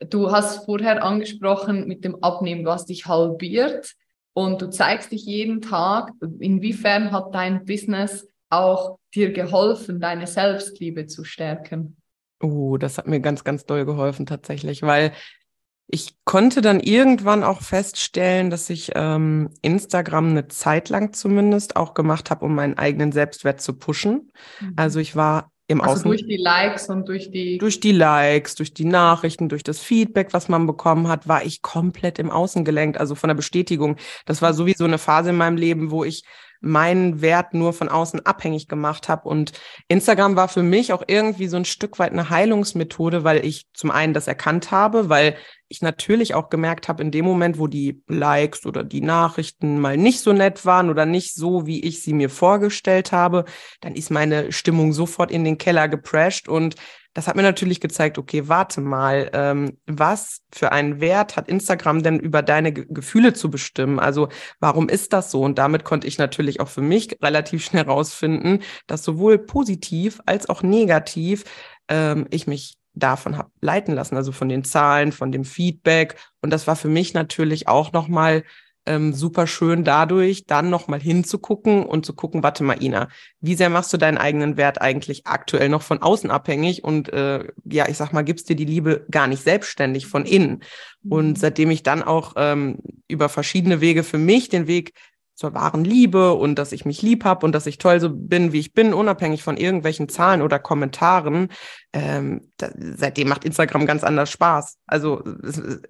du 0.00 0.32
hast 0.32 0.64
vorher 0.64 1.04
angesprochen 1.04 1.86
mit 1.86 2.04
dem 2.04 2.22
Abnehmen, 2.22 2.64
du 2.64 2.70
hast 2.70 2.88
dich 2.88 3.06
halbiert 3.06 3.94
und 4.32 4.60
du 4.60 4.68
zeigst 4.68 5.12
dich 5.12 5.24
jeden 5.24 5.60
Tag. 5.60 6.12
Inwiefern 6.40 7.12
hat 7.12 7.34
dein 7.34 7.64
Business 7.64 8.26
auch 8.50 8.98
dir 9.14 9.32
geholfen, 9.32 10.00
deine 10.00 10.26
Selbstliebe 10.26 11.06
zu 11.06 11.24
stärken? 11.24 11.96
Oh, 12.40 12.76
das 12.76 12.98
hat 12.98 13.06
mir 13.06 13.20
ganz, 13.20 13.44
ganz 13.44 13.64
doll 13.64 13.86
geholfen 13.86 14.26
tatsächlich, 14.26 14.82
weil 14.82 15.12
ich 15.88 16.16
konnte 16.24 16.62
dann 16.62 16.80
irgendwann 16.80 17.44
auch 17.44 17.62
feststellen, 17.62 18.50
dass 18.50 18.70
ich 18.70 18.92
ähm, 18.94 19.50
Instagram 19.62 20.30
eine 20.30 20.48
Zeit 20.48 20.88
lang 20.88 21.12
zumindest 21.12 21.76
auch 21.76 21.94
gemacht 21.94 22.30
habe, 22.30 22.44
um 22.44 22.54
meinen 22.54 22.76
eigenen 22.76 23.12
Selbstwert 23.12 23.60
zu 23.60 23.74
pushen. 23.74 24.32
Mhm. 24.60 24.72
Also 24.76 24.98
ich 24.98 25.14
war 25.14 25.52
im 25.68 25.80
also 25.80 25.94
Außen. 25.94 26.10
durch 26.10 26.26
die 26.26 26.36
Likes 26.36 26.88
und 26.88 27.08
durch 27.08 27.30
die. 27.30 27.58
Durch 27.58 27.80
die 27.80 27.92
Likes, 27.92 28.54
durch 28.56 28.72
die 28.74 28.84
Nachrichten, 28.84 29.48
durch 29.48 29.62
das 29.62 29.80
Feedback, 29.80 30.32
was 30.32 30.48
man 30.48 30.66
bekommen 30.66 31.08
hat, 31.08 31.28
war 31.28 31.44
ich 31.44 31.62
komplett 31.62 32.18
im 32.18 32.30
Außen 32.30 32.64
gelenkt, 32.64 32.98
also 32.98 33.14
von 33.14 33.28
der 33.28 33.34
Bestätigung. 33.34 33.96
Das 34.26 34.42
war 34.42 34.54
sowieso 34.54 34.84
eine 34.84 34.98
Phase 34.98 35.30
in 35.30 35.36
meinem 35.36 35.56
Leben, 35.56 35.90
wo 35.90 36.04
ich 36.04 36.24
meinen 36.60 37.20
Wert 37.20 37.54
nur 37.54 37.72
von 37.72 37.88
außen 37.88 38.24
abhängig 38.24 38.68
gemacht 38.68 39.08
habe. 39.08 39.28
Und 39.28 39.52
Instagram 39.88 40.36
war 40.36 40.48
für 40.48 40.62
mich 40.62 40.92
auch 40.92 41.02
irgendwie 41.06 41.48
so 41.48 41.56
ein 41.56 41.64
Stück 41.64 41.98
weit 41.98 42.12
eine 42.12 42.30
Heilungsmethode, 42.30 43.24
weil 43.24 43.44
ich 43.44 43.66
zum 43.74 43.90
einen 43.90 44.14
das 44.14 44.28
erkannt 44.28 44.70
habe, 44.70 45.08
weil 45.08 45.36
ich 45.68 45.82
natürlich 45.82 46.34
auch 46.34 46.48
gemerkt 46.48 46.88
habe, 46.88 47.02
in 47.02 47.10
dem 47.10 47.24
Moment, 47.24 47.58
wo 47.58 47.66
die 47.66 48.02
Likes 48.06 48.66
oder 48.66 48.84
die 48.84 49.00
Nachrichten 49.00 49.80
mal 49.80 49.96
nicht 49.96 50.20
so 50.20 50.32
nett 50.32 50.64
waren 50.64 50.90
oder 50.90 51.06
nicht 51.06 51.34
so, 51.34 51.66
wie 51.66 51.84
ich 51.84 52.02
sie 52.02 52.12
mir 52.12 52.30
vorgestellt 52.30 53.12
habe, 53.12 53.44
dann 53.80 53.94
ist 53.94 54.10
meine 54.10 54.52
Stimmung 54.52 54.92
sofort 54.92 55.30
in 55.30 55.44
den 55.44 55.58
Keller 55.58 55.88
geprescht 55.88 56.48
und 56.48 56.76
das 57.16 57.28
hat 57.28 57.34
mir 57.34 57.42
natürlich 57.42 57.80
gezeigt, 57.80 58.18
okay, 58.18 58.46
warte 58.46 58.82
mal, 58.82 59.30
ähm, 59.32 59.78
was 59.86 60.42
für 60.52 60.70
einen 60.70 61.00
Wert 61.00 61.36
hat 61.36 61.48
Instagram 61.48 62.02
denn 62.02 62.20
über 62.20 62.42
deine 62.42 62.74
Ge 62.74 62.84
Gefühle 62.90 63.32
zu 63.32 63.50
bestimmen? 63.50 63.98
Also 63.98 64.28
warum 64.60 64.90
ist 64.90 65.14
das 65.14 65.30
so? 65.30 65.40
Und 65.40 65.56
damit 65.56 65.82
konnte 65.82 66.06
ich 66.06 66.18
natürlich 66.18 66.60
auch 66.60 66.68
für 66.68 66.82
mich 66.82 67.16
relativ 67.22 67.64
schnell 67.64 67.84
rausfinden, 67.84 68.62
dass 68.86 69.02
sowohl 69.02 69.38
positiv 69.38 70.20
als 70.26 70.50
auch 70.50 70.62
negativ 70.62 71.44
ähm, 71.88 72.26
ich 72.30 72.46
mich 72.46 72.76
davon 72.92 73.38
habe 73.38 73.50
leiten 73.62 73.94
lassen, 73.94 74.16
also 74.16 74.30
von 74.30 74.50
den 74.50 74.62
Zahlen, 74.62 75.10
von 75.10 75.32
dem 75.32 75.44
Feedback. 75.44 76.16
Und 76.42 76.50
das 76.50 76.66
war 76.66 76.76
für 76.76 76.88
mich 76.88 77.14
natürlich 77.14 77.66
auch 77.66 77.92
nochmal 77.92 78.44
ähm, 78.86 79.12
super 79.12 79.46
schön 79.46 79.84
dadurch, 79.84 80.46
dann 80.46 80.70
nochmal 80.70 81.00
hinzugucken 81.00 81.84
und 81.84 82.06
zu 82.06 82.14
gucken, 82.14 82.42
warte 82.42 82.64
mal, 82.64 82.82
Ina, 82.82 83.08
wie 83.40 83.54
sehr 83.54 83.70
machst 83.70 83.92
du 83.92 83.96
deinen 83.96 84.18
eigenen 84.18 84.56
Wert 84.56 84.80
eigentlich 84.80 85.26
aktuell 85.26 85.68
noch 85.68 85.82
von 85.82 86.02
außen 86.02 86.30
abhängig 86.30 86.84
und 86.84 87.12
äh, 87.12 87.44
ja, 87.64 87.88
ich 87.88 87.96
sag 87.96 88.12
mal, 88.12 88.22
gibst 88.22 88.48
dir 88.48 88.56
die 88.56 88.64
Liebe 88.64 89.06
gar 89.10 89.26
nicht 89.26 89.42
selbstständig 89.42 90.06
von 90.06 90.24
innen. 90.24 90.62
Und 91.08 91.30
mhm. 91.30 91.36
seitdem 91.36 91.70
ich 91.70 91.82
dann 91.82 92.02
auch 92.02 92.34
ähm, 92.36 92.78
über 93.08 93.28
verschiedene 93.28 93.80
Wege 93.80 94.02
für 94.02 94.18
mich 94.18 94.48
den 94.48 94.66
Weg 94.66 94.92
zur 95.36 95.52
wahren 95.52 95.84
Liebe 95.84 96.32
und 96.32 96.56
dass 96.56 96.72
ich 96.72 96.86
mich 96.86 97.02
lieb 97.02 97.24
habe 97.24 97.44
und 97.44 97.52
dass 97.52 97.66
ich 97.66 97.76
toll 97.76 98.00
so 98.00 98.08
bin, 98.10 98.52
wie 98.52 98.58
ich 98.58 98.72
bin, 98.72 98.94
unabhängig 98.94 99.42
von 99.42 99.58
irgendwelchen 99.58 100.08
Zahlen 100.08 100.40
oder 100.40 100.58
Kommentaren. 100.58 101.48
Ähm, 101.92 102.50
da, 102.56 102.70
seitdem 102.76 103.28
macht 103.28 103.44
Instagram 103.44 103.84
ganz 103.84 104.02
anders 104.02 104.30
Spaß. 104.30 104.78
Also 104.86 105.22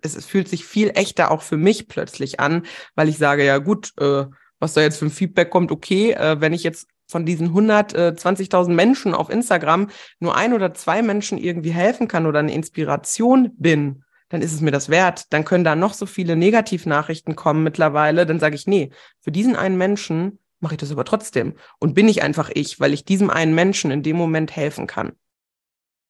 es, 0.03 0.17
es, 0.17 0.27
fühlt 0.27 0.49
sich 0.49 0.65
viel 0.65 0.91
echter 0.91 1.31
auch 1.31 1.43
für 1.43 1.57
mich 1.57 1.87
plötzlich 1.87 2.41
an, 2.41 2.67
weil 2.97 3.09
ich 3.09 3.19
sage, 3.19 3.45
ja 3.45 3.59
gut, 3.59 3.93
äh, 4.01 4.27
was 4.59 4.75
da 4.75 4.81
jetzt 4.81 4.99
für 4.99 5.07
ein 5.07 5.11
Feedback 5.11 5.51
kommt, 5.51 5.71
okay, 5.71 6.13
äh, 6.13 6.41
wenn 6.41 6.53
ich 6.53 6.65
jetzt 6.65 6.89
von 7.07 7.25
diesen 7.25 7.55
120.000 7.55 8.71
Menschen 8.71 9.15
auf 9.15 9.31
Instagram 9.31 9.91
nur 10.19 10.37
ein 10.37 10.55
oder 10.55 10.75
zwei 10.75 11.03
Menschen 11.03 11.39
irgendwie 11.39 11.71
helfen 11.71 12.09
kann 12.09 12.27
oder 12.27 12.41
eine 12.41 12.53
Inspiration 12.53 13.53
bin, 13.57 14.03
dann 14.29 14.43
ist 14.43 14.53
es 14.53 14.61
mir 14.61 14.71
das 14.71 14.89
wert. 14.89 15.33
Dann 15.33 15.45
können 15.45 15.65
da 15.65 15.77
noch 15.77 15.95
so 15.95 16.07
viele 16.07 16.37
Negativnachrichten 16.37 17.37
kommen 17.37 17.63
mittlerweile. 17.63 18.27
Dann 18.27 18.41
sage 18.41 18.57
ich, 18.57 18.67
nee, 18.67 18.91
für 19.21 19.33
diesen 19.33 19.57
einen 19.57 19.79
Menschen 19.79 20.39
mache 20.61 20.75
ich 20.75 20.81
das 20.81 20.93
aber 20.93 21.05
trotzdem. 21.05 21.55
Und 21.79 21.95
bin 21.95 22.09
ich 22.09 22.23
einfach 22.23 22.51
ich, 22.53 22.81
weil 22.81 22.93
ich 22.93 23.05
diesem 23.05 23.31
einen 23.31 23.55
Menschen 23.55 23.91
in 23.91 24.03
dem 24.03 24.17
Moment 24.17 24.55
helfen 24.55 24.87
kann. 24.87 25.13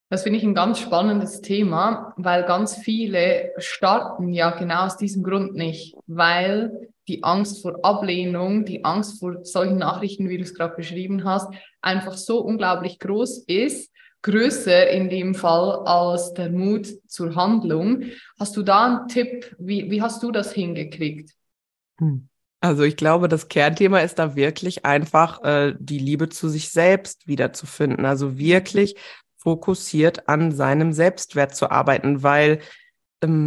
Das 0.08 0.22
finde 0.22 0.38
ich 0.38 0.44
ein 0.44 0.54
ganz 0.54 0.78
spannendes 0.78 1.40
Thema, 1.40 2.14
weil 2.16 2.44
ganz 2.44 2.76
viele 2.76 3.50
starten 3.58 4.32
ja 4.32 4.50
genau 4.50 4.86
aus 4.86 4.96
diesem 4.96 5.24
Grund 5.24 5.54
nicht, 5.54 5.96
weil 6.06 6.90
die 7.08 7.24
Angst 7.24 7.62
vor 7.62 7.84
Ablehnung, 7.84 8.64
die 8.64 8.84
Angst 8.84 9.18
vor 9.18 9.44
solchen 9.44 9.78
Nachrichten, 9.78 10.28
wie 10.28 10.38
du 10.38 10.44
es 10.44 10.54
gerade 10.54 10.76
beschrieben 10.76 11.24
hast, 11.24 11.52
einfach 11.80 12.14
so 12.14 12.38
unglaublich 12.38 13.00
groß 13.00 13.44
ist, 13.46 13.92
größer 14.26 14.90
in 14.90 15.08
dem 15.08 15.34
Fall 15.34 15.86
als 15.86 16.34
der 16.34 16.50
Mut 16.50 16.88
zur 17.06 17.36
Handlung. 17.36 18.02
Hast 18.40 18.56
du 18.56 18.62
da 18.62 18.86
einen 18.86 19.08
Tipp? 19.08 19.54
Wie, 19.58 19.88
wie 19.90 20.02
hast 20.02 20.22
du 20.22 20.32
das 20.32 20.52
hingekriegt? 20.52 21.30
Hm. 21.98 22.28
Also 22.60 22.82
ich 22.82 22.96
glaube, 22.96 23.28
das 23.28 23.48
Kernthema 23.48 24.00
ist 24.00 24.18
da 24.18 24.34
wirklich 24.34 24.84
einfach 24.84 25.44
äh, 25.44 25.74
die 25.78 25.98
Liebe 25.98 26.28
zu 26.28 26.48
sich 26.48 26.70
selbst 26.70 27.28
wiederzufinden. 27.28 28.04
Also 28.04 28.36
wirklich 28.36 28.96
fokussiert 29.36 30.28
an 30.28 30.50
seinem 30.50 30.92
Selbstwert 30.92 31.54
zu 31.54 31.70
arbeiten, 31.70 32.24
weil 32.24 32.58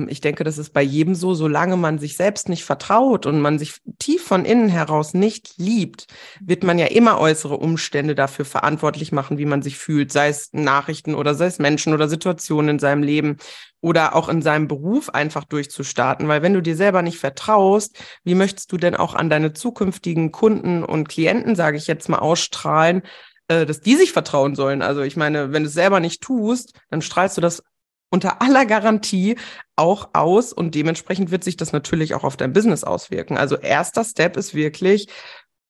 ich 0.07 0.19
denke, 0.19 0.43
das 0.43 0.57
ist 0.57 0.73
bei 0.73 0.81
jedem 0.81 1.13
so, 1.13 1.35
solange 1.35 1.77
man 1.77 1.99
sich 1.99 2.17
selbst 2.17 2.49
nicht 2.49 2.65
vertraut 2.65 3.27
und 3.27 3.39
man 3.39 3.59
sich 3.59 3.75
tief 3.99 4.23
von 4.23 4.43
innen 4.43 4.67
heraus 4.67 5.13
nicht 5.13 5.53
liebt, 5.57 6.07
wird 6.41 6.63
man 6.63 6.79
ja 6.79 6.87
immer 6.87 7.19
äußere 7.19 7.55
Umstände 7.55 8.15
dafür 8.15 8.45
verantwortlich 8.45 9.11
machen, 9.11 9.37
wie 9.37 9.45
man 9.45 9.61
sich 9.61 9.77
fühlt, 9.77 10.11
sei 10.11 10.29
es 10.29 10.49
Nachrichten 10.53 11.13
oder 11.13 11.35
sei 11.35 11.45
es 11.45 11.59
Menschen 11.59 11.93
oder 11.93 12.09
Situationen 12.09 12.69
in 12.69 12.79
seinem 12.79 13.03
Leben 13.03 13.37
oder 13.79 14.15
auch 14.15 14.27
in 14.27 14.41
seinem 14.41 14.67
Beruf 14.67 15.09
einfach 15.09 15.43
durchzustarten. 15.43 16.27
Weil 16.27 16.41
wenn 16.41 16.55
du 16.55 16.61
dir 16.61 16.75
selber 16.75 17.03
nicht 17.03 17.19
vertraust, 17.19 17.95
wie 18.23 18.35
möchtest 18.35 18.71
du 18.71 18.77
denn 18.77 18.95
auch 18.95 19.13
an 19.13 19.29
deine 19.29 19.53
zukünftigen 19.53 20.31
Kunden 20.31 20.83
und 20.83 21.09
Klienten, 21.09 21.55
sage 21.55 21.77
ich 21.77 21.85
jetzt 21.85 22.09
mal, 22.09 22.19
ausstrahlen, 22.19 23.03
äh, 23.49 23.65
dass 23.65 23.81
die 23.81 23.95
sich 23.95 24.13
vertrauen 24.13 24.55
sollen. 24.55 24.81
Also 24.81 25.01
ich 25.01 25.15
meine, 25.15 25.51
wenn 25.51 25.63
du 25.63 25.67
es 25.67 25.73
selber 25.73 25.99
nicht 25.99 26.21
tust, 26.21 26.73
dann 26.89 27.01
strahlst 27.01 27.37
du 27.37 27.41
das 27.41 27.63
unter 28.09 28.41
aller 28.41 28.65
Garantie 28.65 29.35
auch 29.75 30.09
aus 30.13 30.51
und 30.53 30.75
dementsprechend 30.75 31.31
wird 31.31 31.43
sich 31.43 31.57
das 31.57 31.71
natürlich 31.71 32.13
auch 32.15 32.23
auf 32.23 32.37
dein 32.37 32.53
Business 32.53 32.83
auswirken. 32.83 33.37
Also 33.37 33.55
erster 33.55 34.03
Step 34.03 34.35
ist 34.35 34.53
wirklich, 34.53 35.07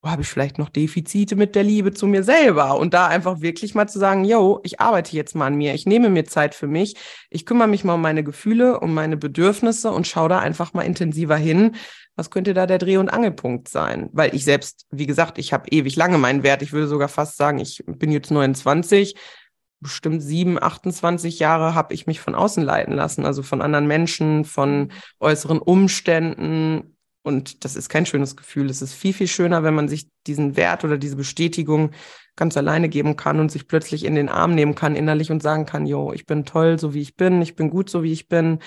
wo 0.02 0.10
habe 0.10 0.22
ich 0.22 0.30
vielleicht 0.30 0.58
noch 0.58 0.70
Defizite 0.70 1.36
mit 1.36 1.56
der 1.56 1.64
Liebe 1.64 1.92
zu 1.92 2.08
mir 2.08 2.24
selber 2.24 2.78
und 2.78 2.94
da 2.94 3.08
einfach 3.08 3.42
wirklich 3.42 3.76
mal 3.76 3.88
zu 3.88 4.00
sagen, 4.00 4.24
yo, 4.24 4.62
ich 4.64 4.80
arbeite 4.80 5.16
jetzt 5.16 5.36
mal 5.36 5.48
an 5.48 5.56
mir, 5.56 5.74
ich 5.74 5.86
nehme 5.86 6.10
mir 6.10 6.24
Zeit 6.24 6.56
für 6.56 6.68
mich, 6.68 6.96
ich 7.30 7.46
kümmere 7.46 7.68
mich 7.68 7.84
mal 7.84 7.96
um 7.96 8.02
meine 8.02 8.24
Gefühle, 8.24 8.80
um 8.80 8.94
meine 8.94 9.18
Bedürfnisse 9.18 9.92
und 9.92 10.08
schaue 10.08 10.30
da 10.30 10.40
einfach 10.40 10.74
mal 10.74 10.84
intensiver 10.84 11.36
hin. 11.36 11.76
Was 12.16 12.32
könnte 12.32 12.54
da 12.54 12.66
der 12.66 12.80
Dreh- 12.80 12.98
und 12.98 13.10
Angelpunkt 13.10 13.70
sein? 13.70 14.10
Weil 14.12 14.34
ich 14.36 14.44
selbst, 14.44 14.86
wie 14.92 15.06
gesagt, 15.06 15.38
ich 15.38 15.54
habe 15.54 15.70
ewig 15.70 15.96
lange 15.96 16.18
meinen 16.18 16.44
Wert. 16.44 16.62
Ich 16.62 16.74
würde 16.74 16.88
sogar 16.88 17.08
fast 17.08 17.38
sagen, 17.38 17.60
ich 17.60 17.84
bin 17.86 18.12
jetzt 18.12 18.32
29, 18.32 19.16
bestimmt 19.82 20.22
sieben, 20.22 20.62
28 20.62 21.40
Jahre 21.40 21.76
habe 21.76 21.94
ich 21.94 22.08
mich 22.08 22.20
von 22.20 22.36
außen 22.36 22.64
leiten 22.64 22.94
lassen, 22.94 23.26
also 23.26 23.44
von 23.44 23.62
anderen 23.62 23.88
Menschen, 23.88 24.46
von 24.46 24.80
mhm. 24.80 24.92
äußeren 25.20 25.60
Umständen. 25.60 26.98
Und 27.24 27.64
das 27.64 27.76
ist 27.76 27.90
kein 27.90 28.06
schönes 28.06 28.36
Gefühl. 28.36 28.70
Es 28.70 28.82
ist 28.82 28.94
viel, 28.94 29.14
viel 29.14 29.28
schöner, 29.28 29.64
wenn 29.64 29.76
man 29.76 29.88
sich 29.88 30.10
diesen 30.28 30.56
Wert 30.56 30.84
oder 30.84 30.98
diese 30.98 31.16
Bestätigung 31.16 31.92
ganz 32.36 32.56
alleine 32.56 32.88
geben 32.90 33.18
kann 33.18 33.40
und 33.40 33.52
sich 33.52 33.68
plötzlich 33.68 34.06
in 34.06 34.16
den 34.16 34.30
Arm 34.30 34.56
nehmen 34.56 34.74
kann 34.74 34.96
innerlich 34.96 35.32
und 35.32 35.44
sagen 35.44 35.66
kann, 35.66 35.86
jo, 35.86 36.14
ich 36.14 36.26
bin 36.26 36.46
toll, 36.46 36.80
so 36.80 36.94
wie 36.94 37.02
ich 37.02 37.16
bin, 37.16 37.42
ich 37.42 37.56
bin 37.56 37.70
gut, 37.70 37.90
so 37.90 38.02
wie 38.04 38.14
ich 38.14 38.30
bin. 38.30 38.60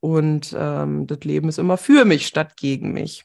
Und 0.00 0.54
ähm, 0.58 1.06
das 1.06 1.20
Leben 1.24 1.48
ist 1.48 1.58
immer 1.58 1.76
für 1.76 2.04
mich 2.04 2.26
statt 2.26 2.56
gegen 2.56 2.92
mich. 2.92 3.24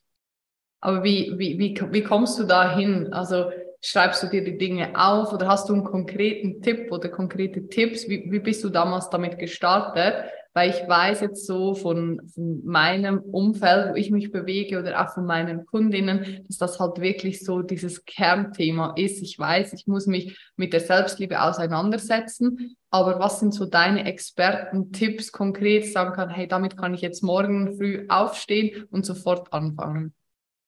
Aber 0.82 1.04
wie, 1.04 1.34
wie, 1.38 1.58
wie, 1.58 1.80
wie 1.92 2.04
kommst 2.04 2.38
du 2.38 2.44
da 2.44 2.76
hin? 2.76 3.14
Also 3.14 3.52
schreibst 3.84 4.24
du 4.24 4.28
dir 4.28 4.44
die 4.44 4.58
Dinge 4.58 4.92
auf 4.96 5.34
oder 5.34 5.48
hast 5.48 5.68
du 5.70 5.74
einen 5.74 5.84
konkreten 5.84 6.62
Tipp 6.62 6.92
oder 6.92 7.10
konkrete 7.10 7.68
Tipps? 7.68 8.08
Wie, 8.08 8.32
wie 8.32 8.40
bist 8.40 8.64
du 8.64 8.70
damals 8.70 9.10
damit 9.10 9.38
gestartet? 9.38 10.16
Weil 10.54 10.70
ich 10.70 10.88
weiß 10.88 11.22
jetzt 11.22 11.48
so 11.48 11.74
von, 11.74 12.22
von 12.34 12.64
meinem 12.64 13.20
Umfeld, 13.20 13.92
wo 13.92 13.96
ich 13.96 14.12
mich 14.12 14.32
bewege 14.32 14.80
oder 14.80 15.02
auch 15.02 15.14
von 15.14 15.26
meinen 15.26 15.66
Kundinnen, 15.66 16.46
dass 16.48 16.58
das 16.60 16.80
halt 16.80 17.02
wirklich 17.02 17.44
so 17.44 17.62
dieses 17.62 18.06
Kernthema 18.06 18.94
ist. 18.96 19.22
Ich 19.22 19.38
weiß, 19.38 19.74
ich 19.74 19.88
muss 19.88 20.06
mich 20.06 20.38
mit 20.56 20.72
der 20.72 20.80
Selbstliebe 20.80 21.42
auseinandersetzen. 21.42 22.78
Aber 22.92 23.20
was 23.20 23.40
sind 23.40 23.54
so 23.54 23.66
deine 23.66 24.06
Experten-Tipps 24.06 25.32
konkret, 25.32 25.92
sagen 25.92 26.14
kann, 26.14 26.30
hey, 26.30 26.48
damit 26.48 26.78
kann 26.78 26.94
ich 26.94 27.02
jetzt 27.02 27.24
morgen 27.24 27.76
früh 27.76 28.06
aufstehen 28.08 28.86
und 28.92 29.06
sofort 29.06 29.52
anfangen? 29.52 30.14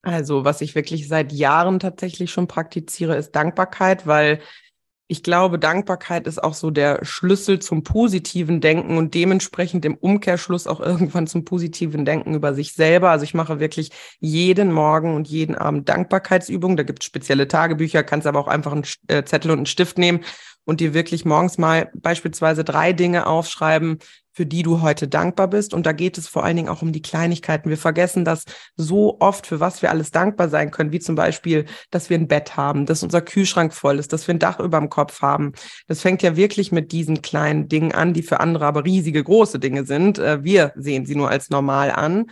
Also, 0.06 0.44
was 0.44 0.60
ich 0.60 0.76
wirklich 0.76 1.08
seit 1.08 1.32
Jahren 1.32 1.80
tatsächlich 1.80 2.30
schon 2.30 2.46
praktiziere, 2.46 3.16
ist 3.16 3.34
Dankbarkeit, 3.34 4.06
weil 4.06 4.38
ich 5.08 5.24
glaube, 5.24 5.58
Dankbarkeit 5.58 6.28
ist 6.28 6.42
auch 6.42 6.54
so 6.54 6.70
der 6.70 7.04
Schlüssel 7.04 7.58
zum 7.58 7.82
positiven 7.82 8.60
Denken 8.60 8.98
und 8.98 9.14
dementsprechend 9.14 9.84
im 9.84 9.96
Umkehrschluss 9.96 10.68
auch 10.68 10.78
irgendwann 10.78 11.26
zum 11.26 11.44
positiven 11.44 12.04
Denken 12.04 12.34
über 12.34 12.54
sich 12.54 12.72
selber. 12.72 13.10
Also 13.10 13.24
ich 13.24 13.34
mache 13.34 13.58
wirklich 13.58 13.90
jeden 14.20 14.70
Morgen 14.70 15.12
und 15.16 15.26
jeden 15.26 15.56
Abend 15.56 15.88
Dankbarkeitsübungen. 15.88 16.76
Da 16.76 16.84
gibt 16.84 17.02
es 17.02 17.06
spezielle 17.06 17.48
Tagebücher, 17.48 18.04
kannst 18.04 18.28
aber 18.28 18.38
auch 18.38 18.48
einfach 18.48 18.72
einen 18.72 18.84
äh, 19.08 19.24
Zettel 19.24 19.50
und 19.50 19.58
einen 19.58 19.66
Stift 19.66 19.98
nehmen 19.98 20.20
und 20.64 20.78
dir 20.78 20.94
wirklich 20.94 21.24
morgens 21.24 21.58
mal 21.58 21.90
beispielsweise 21.94 22.62
drei 22.62 22.92
Dinge 22.92 23.26
aufschreiben, 23.26 23.98
für 24.36 24.44
die 24.44 24.62
du 24.62 24.82
heute 24.82 25.08
dankbar 25.08 25.48
bist. 25.48 25.72
Und 25.72 25.86
da 25.86 25.92
geht 25.92 26.18
es 26.18 26.28
vor 26.28 26.44
allen 26.44 26.56
Dingen 26.56 26.68
auch 26.68 26.82
um 26.82 26.92
die 26.92 27.00
Kleinigkeiten. 27.00 27.70
Wir 27.70 27.78
vergessen 27.78 28.22
das 28.26 28.44
so 28.76 29.16
oft, 29.18 29.46
für 29.46 29.60
was 29.60 29.80
wir 29.80 29.90
alles 29.90 30.10
dankbar 30.10 30.50
sein 30.50 30.70
können, 30.70 30.92
wie 30.92 31.00
zum 31.00 31.14
Beispiel, 31.14 31.64
dass 31.90 32.10
wir 32.10 32.18
ein 32.18 32.28
Bett 32.28 32.54
haben, 32.54 32.84
dass 32.84 33.02
unser 33.02 33.22
Kühlschrank 33.22 33.72
voll 33.72 33.98
ist, 33.98 34.12
dass 34.12 34.28
wir 34.28 34.34
ein 34.34 34.38
Dach 34.38 34.60
über 34.60 34.78
dem 34.78 34.90
Kopf 34.90 35.22
haben. 35.22 35.52
Das 35.88 36.02
fängt 36.02 36.22
ja 36.22 36.36
wirklich 36.36 36.70
mit 36.70 36.92
diesen 36.92 37.22
kleinen 37.22 37.68
Dingen 37.68 37.92
an, 37.92 38.12
die 38.12 38.22
für 38.22 38.40
andere 38.40 38.66
aber 38.66 38.84
riesige, 38.84 39.24
große 39.24 39.58
Dinge 39.58 39.86
sind. 39.86 40.18
Äh, 40.18 40.44
wir 40.44 40.74
sehen 40.76 41.06
sie 41.06 41.16
nur 41.16 41.30
als 41.30 41.48
normal 41.48 41.90
an. 41.90 42.26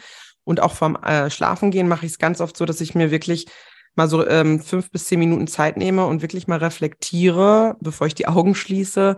Und 0.44 0.60
auch 0.60 0.74
vom 0.74 0.96
äh, 0.96 1.30
Schlafengehen 1.30 1.88
mache 1.88 2.04
ich 2.04 2.12
es 2.12 2.18
ganz 2.18 2.42
oft 2.42 2.54
so, 2.54 2.66
dass 2.66 2.82
ich 2.82 2.94
mir 2.94 3.10
wirklich 3.10 3.46
mal 3.94 4.08
so 4.08 4.26
ähm, 4.26 4.60
fünf 4.60 4.90
bis 4.90 5.06
zehn 5.06 5.20
Minuten 5.20 5.46
Zeit 5.46 5.78
nehme 5.78 6.04
und 6.04 6.20
wirklich 6.20 6.48
mal 6.48 6.58
reflektiere, 6.58 7.76
bevor 7.80 8.06
ich 8.06 8.14
die 8.14 8.26
Augen 8.26 8.54
schließe, 8.54 9.16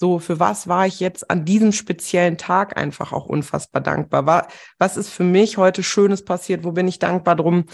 so, 0.00 0.20
für 0.20 0.38
was 0.38 0.68
war 0.68 0.86
ich 0.86 1.00
jetzt 1.00 1.28
an 1.28 1.44
diesem 1.44 1.72
speziellen 1.72 2.38
Tag 2.38 2.76
einfach 2.76 3.12
auch 3.12 3.26
unfassbar 3.26 3.82
dankbar? 3.82 4.26
War, 4.26 4.46
was 4.78 4.96
ist 4.96 5.10
für 5.10 5.24
mich 5.24 5.56
heute 5.56 5.82
Schönes 5.82 6.24
passiert? 6.24 6.62
Wo 6.62 6.70
bin 6.70 6.86
ich 6.86 7.00
dankbar 7.00 7.34
drum? 7.34 7.64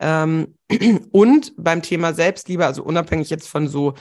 Ähm, 0.00 0.56
und 1.12 1.52
beim 1.58 1.82
Thema 1.82 2.14
Selbstliebe, 2.14 2.64
also 2.64 2.82
unabhängig 2.82 3.28
jetzt 3.28 3.48
von 3.48 3.68
so 3.68 3.92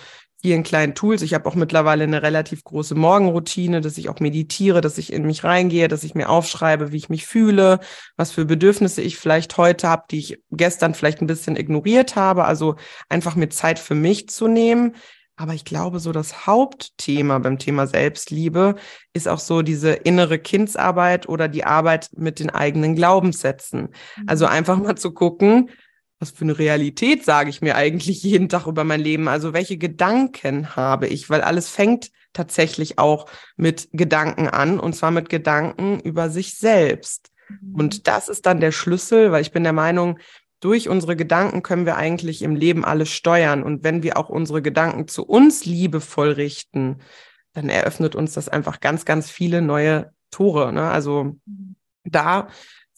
vielen 0.41 0.63
kleinen 0.63 0.95
Tools. 0.95 1.21
Ich 1.23 1.33
habe 1.33 1.45
auch 1.47 1.55
mittlerweile 1.55 2.05
eine 2.05 2.21
relativ 2.21 2.63
große 2.63 2.95
Morgenroutine, 2.95 3.81
dass 3.81 3.97
ich 3.97 4.07
auch 4.07 4.21
meditiere, 4.21 4.79
dass 4.79 4.97
ich 4.97 5.11
in 5.11 5.25
mich 5.25 5.43
reingehe, 5.43 5.89
dass 5.89 6.05
ich 6.05 6.15
mir 6.15 6.29
aufschreibe, 6.29 6.93
wie 6.93 6.97
ich 6.97 7.09
mich 7.09 7.25
fühle, 7.25 7.81
was 8.15 8.31
für 8.31 8.45
Bedürfnisse 8.45 9.01
ich 9.01 9.17
vielleicht 9.17 9.57
heute 9.57 9.89
habe, 9.89 10.03
die 10.09 10.19
ich 10.19 10.41
gestern 10.51 10.93
vielleicht 10.93 11.19
ein 11.19 11.27
bisschen 11.27 11.57
ignoriert 11.57 12.15
habe. 12.15 12.45
Also 12.45 12.75
einfach 13.09 13.35
mir 13.35 13.49
Zeit 13.49 13.77
für 13.77 13.95
mich 13.95 14.29
zu 14.29 14.47
nehmen, 14.47 14.95
aber 15.35 15.53
ich 15.53 15.65
glaube, 15.65 15.99
so 15.99 16.11
das 16.11 16.45
Hauptthema 16.45 17.39
beim 17.39 17.57
Thema 17.57 17.87
Selbstliebe 17.87 18.75
ist 19.13 19.27
auch 19.27 19.39
so 19.39 19.63
diese 19.63 19.91
innere 19.91 20.37
Kindsarbeit 20.37 21.27
oder 21.27 21.47
die 21.47 21.63
Arbeit 21.63 22.09
mit 22.15 22.39
den 22.39 22.51
eigenen 22.51 22.95
Glaubenssätzen. 22.95 23.89
Also 24.27 24.45
mhm. 24.45 24.51
einfach 24.51 24.77
mal 24.77 24.95
zu 24.95 25.11
gucken, 25.11 25.71
was 26.19 26.31
für 26.31 26.45
eine 26.45 26.57
Realität 26.57 27.25
sage 27.25 27.49
ich 27.49 27.61
mir 27.61 27.75
eigentlich 27.75 28.23
jeden 28.23 28.47
Tag 28.47 28.67
über 28.67 28.83
mein 28.83 29.01
Leben? 29.01 29.27
Also 29.27 29.53
welche 29.53 29.77
Gedanken 29.77 30.75
habe 30.75 31.07
ich? 31.07 31.29
Weil 31.29 31.41
alles 31.41 31.67
fängt 31.67 32.11
tatsächlich 32.31 32.99
auch 32.99 33.27
mit 33.57 33.89
Gedanken 33.91 34.47
an 34.47 34.79
und 34.79 34.95
zwar 34.95 35.11
mit 35.11 35.29
Gedanken 35.29 35.99
über 35.99 36.29
sich 36.29 36.57
selbst. 36.57 37.31
Und 37.73 37.97
mhm. 37.97 38.03
das 38.03 38.29
ist 38.29 38.45
dann 38.45 38.59
der 38.59 38.71
Schlüssel, 38.71 39.31
weil 39.31 39.41
ich 39.41 39.51
bin 39.51 39.63
der 39.63 39.73
Meinung, 39.73 40.19
durch 40.63 40.87
unsere 40.87 41.17
Gedanken 41.17 41.61
können 41.61 41.85
wir 41.85 41.97
eigentlich 41.97 42.41
im 42.41 42.55
Leben 42.55 42.85
alles 42.85 43.09
steuern. 43.09 43.63
Und 43.63 43.83
wenn 43.83 44.01
wir 44.01 44.17
auch 44.17 44.29
unsere 44.29 44.61
Gedanken 44.61 45.09
zu 45.09 45.25
uns 45.25 45.65
liebevoll 45.65 46.31
richten, 46.31 46.99
dann 47.51 47.67
eröffnet 47.67 48.15
uns 48.15 48.33
das 48.33 48.47
einfach 48.47 48.79
ganz, 48.79 49.03
ganz 49.03 49.29
viele 49.29 49.61
neue 49.61 50.13
Tore. 50.31 50.71
Ne? 50.71 50.89
Also 50.89 51.35
da 52.05 52.47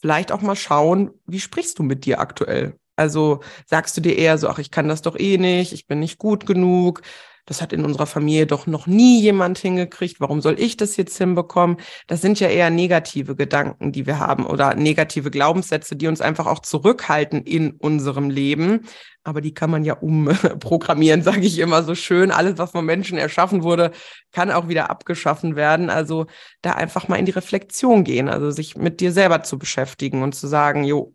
vielleicht 0.00 0.30
auch 0.30 0.42
mal 0.42 0.54
schauen, 0.54 1.10
wie 1.26 1.40
sprichst 1.40 1.78
du 1.80 1.82
mit 1.82 2.04
dir 2.04 2.20
aktuell? 2.20 2.78
Also 2.94 3.40
sagst 3.66 3.96
du 3.96 4.00
dir 4.00 4.16
eher 4.16 4.38
so, 4.38 4.48
ach, 4.48 4.60
ich 4.60 4.70
kann 4.70 4.88
das 4.88 5.02
doch 5.02 5.18
eh 5.18 5.36
nicht, 5.36 5.72
ich 5.72 5.88
bin 5.88 5.98
nicht 5.98 6.18
gut 6.18 6.46
genug. 6.46 7.02
Das 7.46 7.62
hat 7.62 7.72
in 7.72 7.84
unserer 7.84 8.06
Familie 8.06 8.46
doch 8.46 8.66
noch 8.66 8.86
nie 8.86 9.20
jemand 9.20 9.58
hingekriegt, 9.58 10.20
warum 10.20 10.40
soll 10.40 10.60
ich 10.60 10.76
das 10.76 10.96
jetzt 10.96 11.16
hinbekommen? 11.16 11.78
Das 12.08 12.20
sind 12.20 12.40
ja 12.40 12.48
eher 12.48 12.70
negative 12.70 13.36
Gedanken, 13.36 13.92
die 13.92 14.04
wir 14.04 14.18
haben 14.18 14.44
oder 14.44 14.74
negative 14.74 15.30
Glaubenssätze, 15.30 15.96
die 15.96 16.08
uns 16.08 16.20
einfach 16.20 16.46
auch 16.46 16.58
zurückhalten 16.58 17.42
in 17.42 17.70
unserem 17.72 18.30
Leben. 18.30 18.86
Aber 19.22 19.40
die 19.40 19.54
kann 19.54 19.70
man 19.70 19.84
ja 19.84 19.94
umprogrammieren, 19.94 21.22
sage 21.22 21.40
ich 21.40 21.58
immer 21.60 21.84
so 21.84 21.94
schön. 21.94 22.32
Alles, 22.32 22.58
was 22.58 22.72
von 22.72 22.84
Menschen 22.84 23.16
erschaffen 23.16 23.62
wurde, 23.62 23.92
kann 24.32 24.50
auch 24.50 24.68
wieder 24.68 24.90
abgeschaffen 24.90 25.54
werden. 25.54 25.88
Also 25.88 26.26
da 26.62 26.72
einfach 26.72 27.06
mal 27.06 27.16
in 27.16 27.26
die 27.26 27.32
Reflexion 27.32 28.02
gehen, 28.02 28.28
also 28.28 28.50
sich 28.50 28.76
mit 28.76 29.00
dir 29.00 29.12
selber 29.12 29.44
zu 29.44 29.58
beschäftigen 29.58 30.22
und 30.22 30.34
zu 30.34 30.48
sagen, 30.48 30.82
jo, 30.82 31.14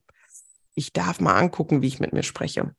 ich 0.76 0.94
darf 0.94 1.20
mal 1.20 1.36
angucken, 1.36 1.82
wie 1.82 1.88
ich 1.88 2.00
mit 2.00 2.14
mir 2.14 2.24
spreche. 2.24 2.74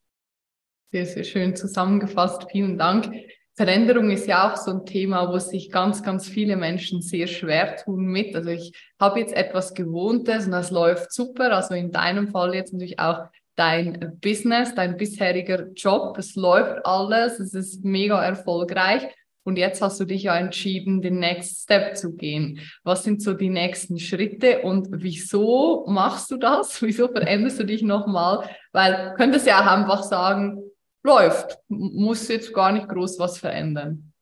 Sehr, 0.90 1.06
sehr 1.06 1.24
schön 1.24 1.56
zusammengefasst. 1.56 2.46
Vielen 2.50 2.76
Dank. 2.76 3.10
Veränderung 3.54 4.10
ist 4.10 4.26
ja 4.26 4.50
auch 4.50 4.56
so 4.56 4.70
ein 4.70 4.86
Thema, 4.86 5.30
wo 5.30 5.38
sich 5.38 5.70
ganz, 5.70 6.02
ganz 6.02 6.26
viele 6.26 6.56
Menschen 6.56 7.02
sehr 7.02 7.26
schwer 7.26 7.76
tun 7.76 8.06
mit. 8.06 8.34
Also 8.34 8.48
ich 8.48 8.72
habe 8.98 9.20
jetzt 9.20 9.34
etwas 9.34 9.74
Gewohntes 9.74 10.46
und 10.46 10.52
das 10.52 10.70
läuft 10.70 11.12
super. 11.12 11.54
Also 11.54 11.74
in 11.74 11.92
deinem 11.92 12.28
Fall 12.28 12.54
jetzt 12.54 12.72
natürlich 12.72 12.98
auch 12.98 13.26
dein 13.56 14.18
Business, 14.22 14.74
dein 14.74 14.96
bisheriger 14.96 15.68
Job. 15.74 16.16
Es 16.18 16.34
läuft 16.34 16.86
alles, 16.86 17.40
es 17.40 17.52
ist 17.52 17.84
mega 17.84 18.24
erfolgreich. 18.24 19.06
Und 19.44 19.58
jetzt 19.58 19.82
hast 19.82 19.98
du 19.98 20.04
dich 20.04 20.22
ja 20.22 20.36
entschieden, 20.36 21.02
den 21.02 21.18
Next 21.18 21.64
Step 21.64 21.96
zu 21.96 22.14
gehen. 22.14 22.60
Was 22.84 23.02
sind 23.02 23.22
so 23.22 23.34
die 23.34 23.50
nächsten 23.50 23.98
Schritte 23.98 24.60
und 24.62 24.88
wieso 24.92 25.84
machst 25.88 26.30
du 26.30 26.36
das? 26.36 26.80
Wieso 26.82 27.08
veränderst 27.08 27.58
du 27.58 27.64
dich 27.64 27.82
nochmal? 27.82 28.48
Weil 28.70 29.14
könntest 29.16 29.46
ja 29.46 29.60
auch 29.60 29.66
einfach 29.66 30.04
sagen, 30.04 30.62
läuft, 31.02 31.58
muss 31.68 32.28
jetzt 32.28 32.52
gar 32.54 32.72
nicht 32.72 32.88
groß 32.88 33.18
was 33.18 33.38
verändern. 33.38 34.12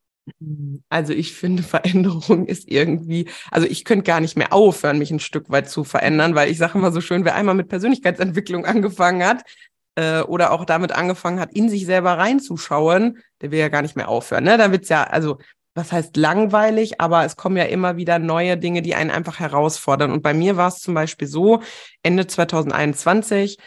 Also 0.89 1.13
ich 1.13 1.35
finde, 1.35 1.63
Veränderung 1.63 2.47
ist 2.47 2.71
irgendwie, 2.71 3.29
also 3.51 3.67
ich 3.67 3.85
könnte 3.85 4.05
gar 4.05 4.21
nicht 4.21 4.37
mehr 4.37 4.53
aufhören, 4.53 4.99
mich 4.99 5.11
ein 5.11 5.21
Stück 5.21 5.51
weit 5.51 5.69
zu 5.69 5.85
verändern, 5.85 6.35
weil 6.35 6.51
ich 6.51 6.59
sage 6.59 6.79
immer 6.79 6.93
so 6.93 7.01
schön, 7.01 7.25
wer 7.25 7.35
einmal 7.35 7.55
mit 7.55 7.69
Persönlichkeitsentwicklung 7.69 8.65
angefangen 8.67 9.25
hat, 9.25 9.45
äh, 9.97 10.21
oder 10.23 10.53
auch 10.53 10.65
damit 10.65 10.93
angefangen 10.93 11.41
hat, 11.41 11.53
in 11.53 11.69
sich 11.69 11.87
selber 11.87 12.19
reinzuschauen, 12.19 13.19
der 13.41 13.51
will 13.51 13.59
ja 13.59 13.69
gar 13.69 13.83
nicht 13.83 13.97
mehr 13.97 14.09
aufhören. 14.09 14.45
Ne? 14.45 14.57
Da 14.57 14.71
wird's 14.71 14.89
ja, 14.89 15.05
also 15.05 15.39
was 15.75 15.93
heißt 15.93 16.17
langweilig, 16.17 17.01
aber 17.01 17.25
es 17.25 17.37
kommen 17.37 17.57
ja 17.57 17.65
immer 17.65 17.97
wieder 17.97 18.19
neue 18.19 18.57
Dinge, 18.57 18.83
die 18.83 18.95
einen 18.95 19.11
einfach 19.11 19.39
herausfordern. 19.39 20.11
Und 20.11 20.23
bei 20.23 20.35
mir 20.35 20.57
war 20.57 20.69
es 20.69 20.81
zum 20.81 20.95
Beispiel 20.95 21.29
so, 21.29 21.61
Ende 22.03 22.27
2021, 22.27 23.59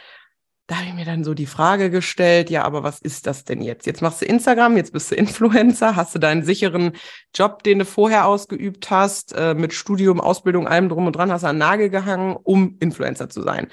da 0.68 0.78
habe 0.78 0.88
ich 0.88 0.94
mir 0.94 1.06
dann 1.06 1.26
so 1.26 1.34
die 1.34 1.46
Frage 1.46 1.90
gestellt, 1.90 2.50
ja, 2.50 2.64
aber 2.64 2.84
was 2.84 3.00
ist 3.00 3.28
das 3.28 3.44
denn 3.44 3.62
jetzt? 3.62 3.86
Jetzt 3.86 4.02
machst 4.02 4.22
du 4.22 4.26
Instagram, 4.26 4.78
jetzt 4.78 4.94
bist 4.94 5.12
du 5.12 5.16
Influencer, 5.16 5.96
hast 5.96 6.16
du 6.16 6.20
deinen 6.20 6.44
sicheren 6.44 6.94
Job, 7.36 7.64
den 7.64 7.80
du 7.80 7.86
vorher 7.86 8.26
ausgeübt 8.26 8.90
hast, 8.90 9.34
äh, 9.34 9.56
mit 9.56 9.74
Studium, 9.74 10.22
Ausbildung, 10.22 10.68
allem 10.68 10.90
drum 10.90 11.06
und 11.06 11.16
dran, 11.16 11.32
hast 11.32 11.44
du 11.44 11.48
an 11.48 11.58
Nagel 11.58 11.90
gehangen, 11.90 12.38
um 12.42 12.78
Influencer 12.80 13.30
zu 13.30 13.42
sein. 13.42 13.68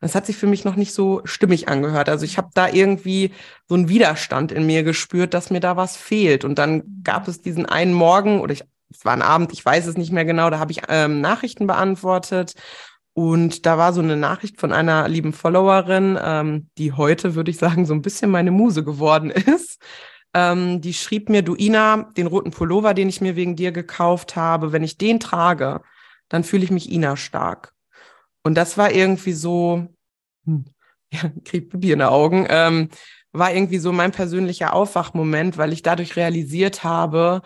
Das 0.00 0.14
hat 0.14 0.26
sich 0.26 0.36
für 0.36 0.46
mich 0.46 0.64
noch 0.64 0.76
nicht 0.76 0.94
so 0.94 1.22
stimmig 1.24 1.68
angehört. 1.68 2.08
Also 2.08 2.24
ich 2.24 2.38
habe 2.38 2.50
da 2.54 2.68
irgendwie 2.68 3.32
so 3.66 3.74
einen 3.74 3.88
Widerstand 3.88 4.52
in 4.52 4.64
mir 4.64 4.84
gespürt, 4.84 5.34
dass 5.34 5.50
mir 5.50 5.58
da 5.58 5.76
was 5.76 5.96
fehlt. 5.96 6.44
Und 6.44 6.56
dann 6.60 7.02
gab 7.02 7.26
es 7.26 7.40
diesen 7.40 7.66
einen 7.66 7.92
Morgen 7.92 8.40
oder 8.40 8.52
ich, 8.52 8.62
es 8.90 9.04
war 9.04 9.12
ein 9.12 9.22
Abend, 9.22 9.52
ich 9.52 9.64
weiß 9.64 9.86
es 9.86 9.96
nicht 9.96 10.12
mehr 10.12 10.24
genau, 10.24 10.50
da 10.50 10.60
habe 10.60 10.70
ich 10.70 10.82
ähm, 10.88 11.20
Nachrichten 11.20 11.66
beantwortet. 11.66 12.54
Und 13.18 13.66
da 13.66 13.76
war 13.78 13.92
so 13.92 14.00
eine 14.00 14.16
Nachricht 14.16 14.60
von 14.60 14.72
einer 14.72 15.08
lieben 15.08 15.32
Followerin, 15.32 16.16
ähm, 16.22 16.68
die 16.78 16.92
heute, 16.92 17.34
würde 17.34 17.50
ich 17.50 17.56
sagen, 17.56 17.84
so 17.84 17.92
ein 17.92 18.00
bisschen 18.00 18.30
meine 18.30 18.52
Muse 18.52 18.84
geworden 18.84 19.30
ist. 19.56 19.82
Ähm, 20.34 20.80
die 20.80 20.94
schrieb 20.94 21.28
mir, 21.28 21.42
du 21.42 21.56
Ina, 21.56 22.12
den 22.16 22.28
roten 22.28 22.52
Pullover, 22.52 22.94
den 22.94 23.08
ich 23.08 23.20
mir 23.20 23.34
wegen 23.34 23.56
dir 23.56 23.72
gekauft 23.72 24.36
habe, 24.36 24.70
wenn 24.70 24.84
ich 24.84 24.98
den 24.98 25.18
trage, 25.18 25.80
dann 26.28 26.44
fühle 26.44 26.62
ich 26.62 26.70
mich 26.70 26.92
Ina 26.92 27.16
stark. 27.16 27.72
Und 28.44 28.54
das 28.54 28.78
war 28.78 28.92
irgendwie 28.92 29.32
so, 29.32 29.88
hm, 30.44 30.66
ja, 31.12 31.32
krieg 31.44 31.72
Bier 31.72 31.94
in 31.94 31.98
den 31.98 32.08
Augen, 32.08 32.46
ähm, 32.48 32.88
war 33.32 33.52
irgendwie 33.52 33.78
so 33.78 33.90
mein 33.90 34.12
persönlicher 34.12 34.74
Aufwachmoment, 34.74 35.58
weil 35.58 35.72
ich 35.72 35.82
dadurch 35.82 36.14
realisiert 36.14 36.84
habe, 36.84 37.42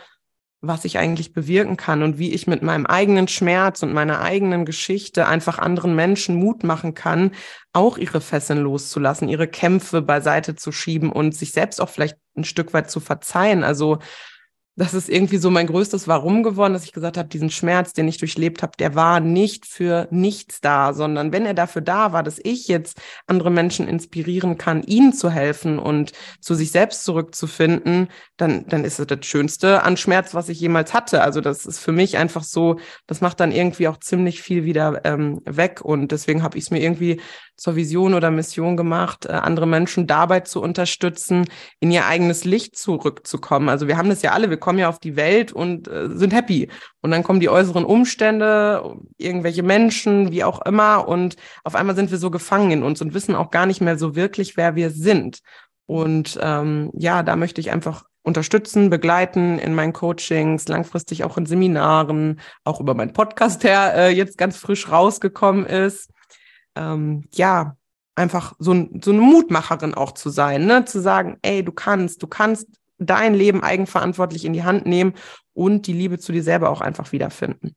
was 0.65 0.85
ich 0.85 0.97
eigentlich 0.97 1.33
bewirken 1.33 1.77
kann 1.77 2.05
und 2.05 2.19
wie 2.19 2.33
ich 2.33 2.47
mit 2.47 2.63
meinem 2.63 2.87
eigenen 2.87 3.27
Schmerz 3.27 3.83
und 3.83 3.93
meiner 3.93 4.21
eigenen 4.21 4.65
Geschichte 4.65 5.27
einfach 5.27 5.59
anderen 5.59 5.97
Menschen 5.97 6.37
Mut 6.37 6.63
machen 6.63 6.95
kann, 6.95 7.33
auch 7.73 7.99
ihre 7.99 8.21
Fesseln 8.21 8.61
loszulassen, 8.61 9.29
ihre 9.29 9.49
Kämpfe 9.49 10.03
beiseite 10.03 10.55
zu 10.55 10.71
schieben 10.71 11.11
und 11.11 11.35
sich 11.35 11.51
selbst 11.51 11.81
auch 11.81 11.89
vielleicht 11.89 12.17
ein 12.37 12.45
Stück 12.45 12.73
weit 12.75 12.91
zu 12.93 13.01
verzeihen. 13.01 13.65
Also 13.65 13.99
das 14.75 14.95
ist 14.95 15.11
irgendwie 15.11 15.37
so 15.37 15.51
mein 15.51 15.67
größtes 15.67 16.09
Warum 16.09 16.43
geworden, 16.43 16.73
dass 16.73 16.85
ich 16.85 16.93
gesagt 16.93 17.19
habe, 17.19 17.29
diesen 17.29 17.51
Schmerz, 17.51 17.93
den 17.93 18.09
ich 18.09 18.17
durchlebt 18.17 18.63
habe, 18.63 18.73
der 18.79 18.95
war 18.95 19.21
nicht 19.21 19.67
für 19.67 20.09
nichts 20.11 20.63
da, 20.63 20.95
sondern 20.95 21.31
wenn 21.31 21.45
er 21.45 21.53
dafür 21.53 21.83
da 21.83 22.13
war, 22.13 22.23
dass 22.23 22.41
ich 22.43 22.69
jetzt 22.69 22.99
andere 23.27 23.51
Menschen 23.51 23.87
inspirieren 23.87 24.57
kann, 24.57 24.83
ihnen 24.83 25.13
zu 25.13 25.31
helfen 25.31 25.79
und 25.79 26.13
zu 26.41 26.55
sich 26.55 26.71
selbst 26.71 27.05
zurückzufinden, 27.05 28.09
dann, 28.39 28.67
dann 28.67 28.85
ist 28.85 28.99
es 28.99 29.07
das 29.07 29.27
Schönste 29.27 29.83
an 29.83 29.99
Schmerz, 29.99 30.33
was 30.33 30.49
ich 30.49 30.59
jemals 30.59 30.95
hatte. 30.95 31.21
Also 31.21 31.43
das 31.43 31.67
ist 31.67 31.79
für 31.79 31.93
mich 31.93 32.17
einfach 32.17 32.43
so, 32.43 32.79
das 33.07 33.21
macht 33.21 33.41
dann 33.41 33.53
irgendwie 33.53 33.89
auch 33.89 33.99
ziemlich 33.99 34.41
viel 34.41 34.65
wieder 34.65 35.05
ähm, 35.05 35.43
weg 35.45 35.83
und 35.83 36.13
deswegen 36.13 36.43
habe 36.43 36.57
ich 36.57 36.65
es 36.65 36.71
mir 36.71 36.81
irgendwie 36.83 37.21
zur 37.57 37.77
Vision 37.77 38.15
oder 38.15 38.31
Mission 38.31 38.77
gemacht, 38.77 39.27
äh, 39.27 39.33
andere 39.33 39.67
Menschen 39.67 40.07
dabei 40.07 40.41
zu 40.41 40.61
unterstützen, 40.61 41.47
in 41.81 41.91
ihr 41.91 42.07
eigenes 42.07 42.45
Licht 42.45 42.77
zurückzukommen. 42.77 43.69
Also 43.69 43.89
wir 43.89 43.97
haben 43.97 44.09
das 44.09 44.23
ja 44.23 44.33
alle, 44.33 44.51
wir 44.51 44.57
kommen 44.57 44.79
ja 44.79 44.89
auf 44.89 44.99
die 44.99 45.17
Welt 45.17 45.53
und 45.53 45.89
äh, 45.89 46.09
sind 46.11 46.33
happy. 46.33 46.69
Und 47.01 47.11
dann 47.11 47.23
kommen 47.23 47.41
die 47.41 47.49
äußeren 47.49 47.85
Umstände, 47.85 48.97
irgendwelche 49.19 49.63
Menschen, 49.63 50.33
wie 50.33 50.45
auch 50.45 50.65
immer. 50.65 51.07
Und 51.07 51.37
auf 51.65 51.75
einmal 51.75 51.97
sind 51.97 52.11
wir 52.11 52.19
so 52.19 52.31
gefangen 52.31 52.71
in 52.71 52.83
uns 52.83 53.01
und 53.03 53.15
wissen 53.15 53.35
auch 53.35 53.51
gar 53.51 53.67
nicht 53.67 53.81
mehr 53.81 53.99
so 53.99 54.17
wirklich, 54.17 54.57
wer 54.57 54.75
wir 54.75 54.91
sind. 54.91 55.41
Und 55.87 56.39
ähm, 56.41 56.91
ja, 56.95 57.23
da 57.23 57.37
möchte 57.37 57.61
ich 57.61 57.71
einfach 57.71 58.05
unterstützen, 58.23 58.89
begleiten 58.89 59.59
in 59.59 59.75
meinen 59.75 59.93
Coachings, 59.93 60.69
langfristig 60.69 61.25
auch 61.25 61.37
in 61.37 61.47
Seminaren, 61.47 62.41
auch 62.65 62.81
über 62.81 62.95
meinen 62.95 63.13
Podcast, 63.13 63.65
der 63.65 63.95
äh, 63.95 64.09
jetzt 64.11 64.39
ganz 64.39 64.57
frisch 64.57 64.91
rausgekommen 64.91 65.67
ist 65.67 66.09
ähm, 66.77 67.25
ja, 67.35 67.77
einfach 68.15 68.55
so, 68.59 68.89
so 69.01 69.11
eine 69.11 69.21
Mutmacherin 69.21 69.95
auch 69.95 70.13
zu 70.13 70.31
sein, 70.31 70.67
ne? 70.67 70.85
zu 70.85 71.01
sagen, 71.01 71.39
ey, 71.43 71.65
du 71.65 71.73
kannst, 71.73 72.23
du 72.23 72.27
kannst 72.27 72.69
dein 72.99 73.35
Leben 73.35 73.63
eigenverantwortlich 73.63 74.45
in 74.45 74.53
die 74.53 74.65
Hand 74.65 74.87
nehmen 74.87 75.15
und 75.55 75.87
die 75.87 75.93
Liebe 75.93 76.19
zu 76.19 76.33
dir 76.33 76.43
selber 76.43 76.71
auch 76.71 76.81
einfach 76.81 77.13
wiederfinden. 77.13 77.75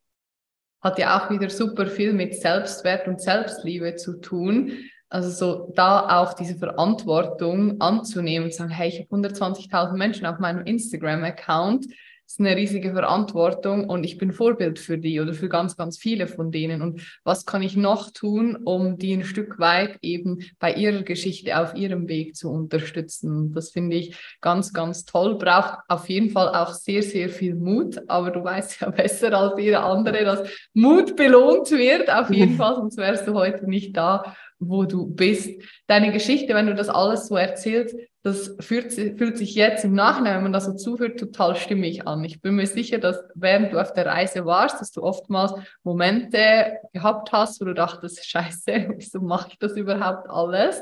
Hat 0.81 0.99
ja 0.99 1.19
auch 1.19 1.29
wieder 1.29 1.49
super 1.49 1.88
viel 1.88 2.13
mit 2.13 2.36
Selbstwert 2.36 3.08
und 3.08 3.21
Selbstliebe 3.21 3.95
zu 3.95 4.19
tun. 4.19 4.71
Also 5.10 5.29
so 5.29 5.73
da 5.75 6.21
auch 6.21 6.34
diese 6.34 6.55
Verantwortung 6.55 7.79
anzunehmen 7.79 8.45
und 8.45 8.53
sagen, 8.53 8.69
hey, 8.69 8.89
ich 8.89 8.99
habe 8.99 9.27
120.000 9.27 9.93
Menschen 9.93 10.25
auf 10.25 10.39
meinem 10.39 10.65
Instagram-Account 10.65 11.88
ist 12.27 12.39
eine 12.39 12.55
riesige 12.55 12.91
Verantwortung 12.93 13.88
und 13.89 14.03
ich 14.03 14.17
bin 14.17 14.31
Vorbild 14.31 14.79
für 14.79 14.97
die 14.97 15.19
oder 15.21 15.33
für 15.33 15.47
ganz, 15.47 15.77
ganz 15.77 15.97
viele 15.97 16.27
von 16.27 16.51
denen. 16.51 16.81
Und 16.81 17.01
was 17.23 17.45
kann 17.45 17.61
ich 17.61 17.75
noch 17.75 18.11
tun, 18.11 18.55
um 18.55 18.97
die 18.97 19.13
ein 19.13 19.23
Stück 19.23 19.59
weit 19.59 19.99
eben 20.01 20.39
bei 20.59 20.73
ihrer 20.73 21.03
Geschichte 21.03 21.57
auf 21.59 21.75
ihrem 21.75 22.07
Weg 22.07 22.35
zu 22.35 22.49
unterstützen? 22.49 23.53
Das 23.53 23.69
finde 23.69 23.97
ich 23.97 24.15
ganz, 24.41 24.73
ganz 24.73 25.05
toll. 25.05 25.38
Braucht 25.38 25.79
auf 25.88 26.09
jeden 26.09 26.31
Fall 26.31 26.49
auch 26.49 26.73
sehr, 26.73 27.03
sehr 27.03 27.29
viel 27.29 27.55
Mut. 27.55 28.01
Aber 28.07 28.31
du 28.31 28.43
weißt 28.43 28.81
ja 28.81 28.89
besser 28.91 29.31
als 29.33 29.59
jeder 29.59 29.83
andere, 29.83 30.25
dass 30.25 30.49
Mut 30.73 31.15
belohnt 31.15 31.69
wird. 31.71 32.09
Auf 32.09 32.31
jeden 32.31 32.55
Fall, 32.57 32.75
sonst 32.75 32.97
wärst 32.97 33.27
du 33.27 33.33
heute 33.35 33.69
nicht 33.69 33.95
da 33.95 34.35
wo 34.59 34.85
du 34.85 35.05
bist. 35.07 35.61
Deine 35.87 36.11
Geschichte, 36.11 36.53
wenn 36.53 36.67
du 36.67 36.75
das 36.75 36.89
alles 36.89 37.27
so 37.27 37.35
erzählst, 37.35 37.95
das 38.23 38.55
fühlt, 38.59 38.91
fühlt 38.91 39.37
sich 39.37 39.53
jetzt 39.53 39.85
im 39.85 39.93
Nachhinein, 39.93 40.37
wenn 40.37 40.43
man 40.43 40.53
das 40.53 40.65
so 40.65 40.73
zuhört, 40.73 41.19
total 41.19 41.55
stimmig 41.55 42.07
an. 42.07 42.23
Ich 42.23 42.41
bin 42.41 42.55
mir 42.55 42.65
sicher, 42.65 42.97
dass 42.97 43.23
während 43.35 43.71
du 43.71 43.79
auf 43.79 43.93
der 43.93 44.07
Reise 44.07 44.45
warst, 44.45 44.81
dass 44.81 44.91
du 44.91 45.03
oftmals 45.03 45.53
Momente 45.83 46.79
gehabt 46.91 47.31
hast, 47.31 47.61
wo 47.61 47.65
du 47.65 47.75
dachtest, 47.75 48.25
scheiße, 48.29 48.93
wieso 48.97 49.21
mache 49.21 49.49
ich 49.51 49.59
das 49.59 49.77
überhaupt 49.77 50.27
alles? 50.29 50.81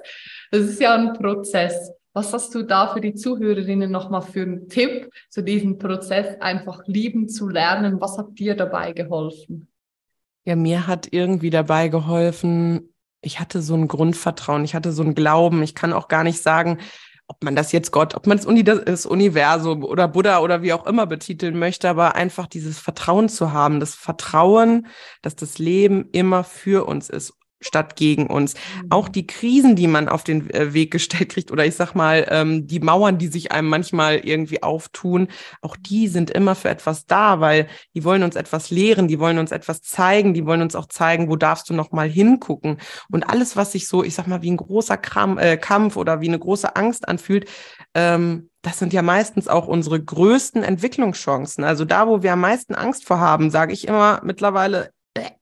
Das 0.52 0.62
ist 0.62 0.80
ja 0.80 0.96
ein 0.96 1.14
Prozess. 1.14 1.92
Was 2.14 2.32
hast 2.32 2.54
du 2.56 2.62
da 2.62 2.88
für 2.94 3.02
die 3.02 3.16
Zuhörerinnen 3.16 3.92
nochmal 3.92 4.22
für 4.22 4.44
einen 4.44 4.70
Tipp, 4.70 5.10
zu 5.30 5.44
diesem 5.44 5.80
Prozess 5.80 6.40
einfach 6.40 6.84
lieben 6.86 7.28
zu 7.28 7.50
lernen? 7.50 8.00
Was 8.00 8.18
hat 8.18 8.38
dir 8.38 8.56
dabei 8.56 8.94
geholfen? 8.94 9.68
Ja, 10.46 10.56
mir 10.56 10.88
hat 10.88 11.08
irgendwie 11.12 11.50
dabei 11.50 11.88
geholfen, 11.88 12.93
ich 13.24 13.40
hatte 13.40 13.62
so 13.62 13.76
ein 13.76 13.88
Grundvertrauen, 13.88 14.64
ich 14.66 14.76
hatte 14.76 14.92
so 14.92 15.04
ein 15.04 15.16
Glauben. 15.16 15.64
Ich 15.64 15.76
kann 15.76 15.94
auch 15.94 16.08
gar 16.08 16.24
nicht 16.24 16.42
sagen, 16.42 16.80
ob 17.28 17.44
man 17.44 17.56
das 17.56 17.72
jetzt 17.72 17.92
Gott, 17.92 18.16
ob 18.16 18.28
man 18.28 18.38
das, 18.38 18.86
das 18.86 19.06
Universum 19.06 19.84
oder 19.84 20.08
Buddha 20.08 20.40
oder 20.40 20.62
wie 20.62 20.74
auch 20.74 20.86
immer 20.86 21.08
betiteln 21.08 21.58
möchte, 21.58 21.90
aber 21.90 22.16
einfach 22.16 22.48
dieses 22.48 22.80
Vertrauen 22.80 23.30
zu 23.30 23.54
haben, 23.54 23.80
das 23.80 23.96
Vertrauen, 23.96 24.88
dass 25.22 25.36
das 25.36 25.58
Leben 25.58 26.10
immer 26.12 26.44
für 26.44 26.86
uns 26.86 27.10
ist. 27.10 27.34
Statt 27.66 27.96
gegen 27.96 28.28
uns. 28.28 28.54
Mhm. 28.54 28.88
Auch 28.92 29.10
die 29.10 29.28
Krisen, 29.28 29.76
die 29.76 29.88
man 29.88 30.10
auf 30.10 30.24
den 30.24 30.50
äh, 30.52 30.74
Weg 30.74 30.92
gestellt 30.92 31.30
kriegt, 31.30 31.52
oder 31.52 31.66
ich 31.66 31.76
sag 31.76 31.94
mal, 31.96 32.26
ähm, 32.30 32.68
die 32.68 32.80
Mauern, 32.80 33.18
die 33.18 33.28
sich 33.28 33.52
einem 33.52 33.70
manchmal 33.70 34.18
irgendwie 34.18 34.64
auftun, 34.64 35.28
auch 35.62 35.76
die 35.76 36.08
sind 36.08 36.30
immer 36.30 36.56
für 36.56 36.70
etwas 36.70 37.06
da, 37.06 37.40
weil 37.40 37.68
die 37.94 38.04
wollen 38.04 38.24
uns 38.24 38.36
etwas 38.36 38.70
lehren, 38.70 39.08
die 39.08 39.20
wollen 39.20 39.38
uns 39.38 39.52
etwas 39.52 39.82
zeigen, 39.82 40.34
die 40.34 40.46
wollen 40.46 40.62
uns 40.62 40.76
auch 40.76 40.88
zeigen, 40.88 41.30
wo 41.30 41.36
darfst 41.36 41.70
du 41.70 41.74
noch 41.74 41.92
mal 41.92 42.10
hingucken. 42.10 42.78
Und 43.12 43.24
alles, 43.30 43.56
was 43.56 43.72
sich 43.72 43.88
so, 43.88 44.04
ich 44.04 44.16
sag 44.16 44.28
mal, 44.28 44.42
wie 44.42 44.52
ein 44.52 44.58
großer 44.58 44.98
Kram, 44.98 45.38
äh, 45.38 45.58
Kampf 45.58 45.98
oder 45.98 46.22
wie 46.22 46.28
eine 46.28 46.40
große 46.40 46.76
Angst 46.76 47.08
anfühlt, 47.08 47.50
ähm, 47.94 48.50
das 48.64 48.80
sind 48.80 48.94
ja 48.94 49.02
meistens 49.02 49.50
auch 49.50 49.68
unsere 49.68 50.02
größten 50.02 50.64
Entwicklungschancen. 50.64 51.66
Also 51.66 51.84
da, 51.84 52.08
wo 52.08 52.24
wir 52.24 52.34
am 52.34 52.40
meisten 52.40 52.76
Angst 52.76 53.06
vor 53.06 53.20
haben, 53.20 53.52
sage 53.52 53.74
ich 53.74 53.88
immer 53.88 54.22
mittlerweile, 54.24 54.92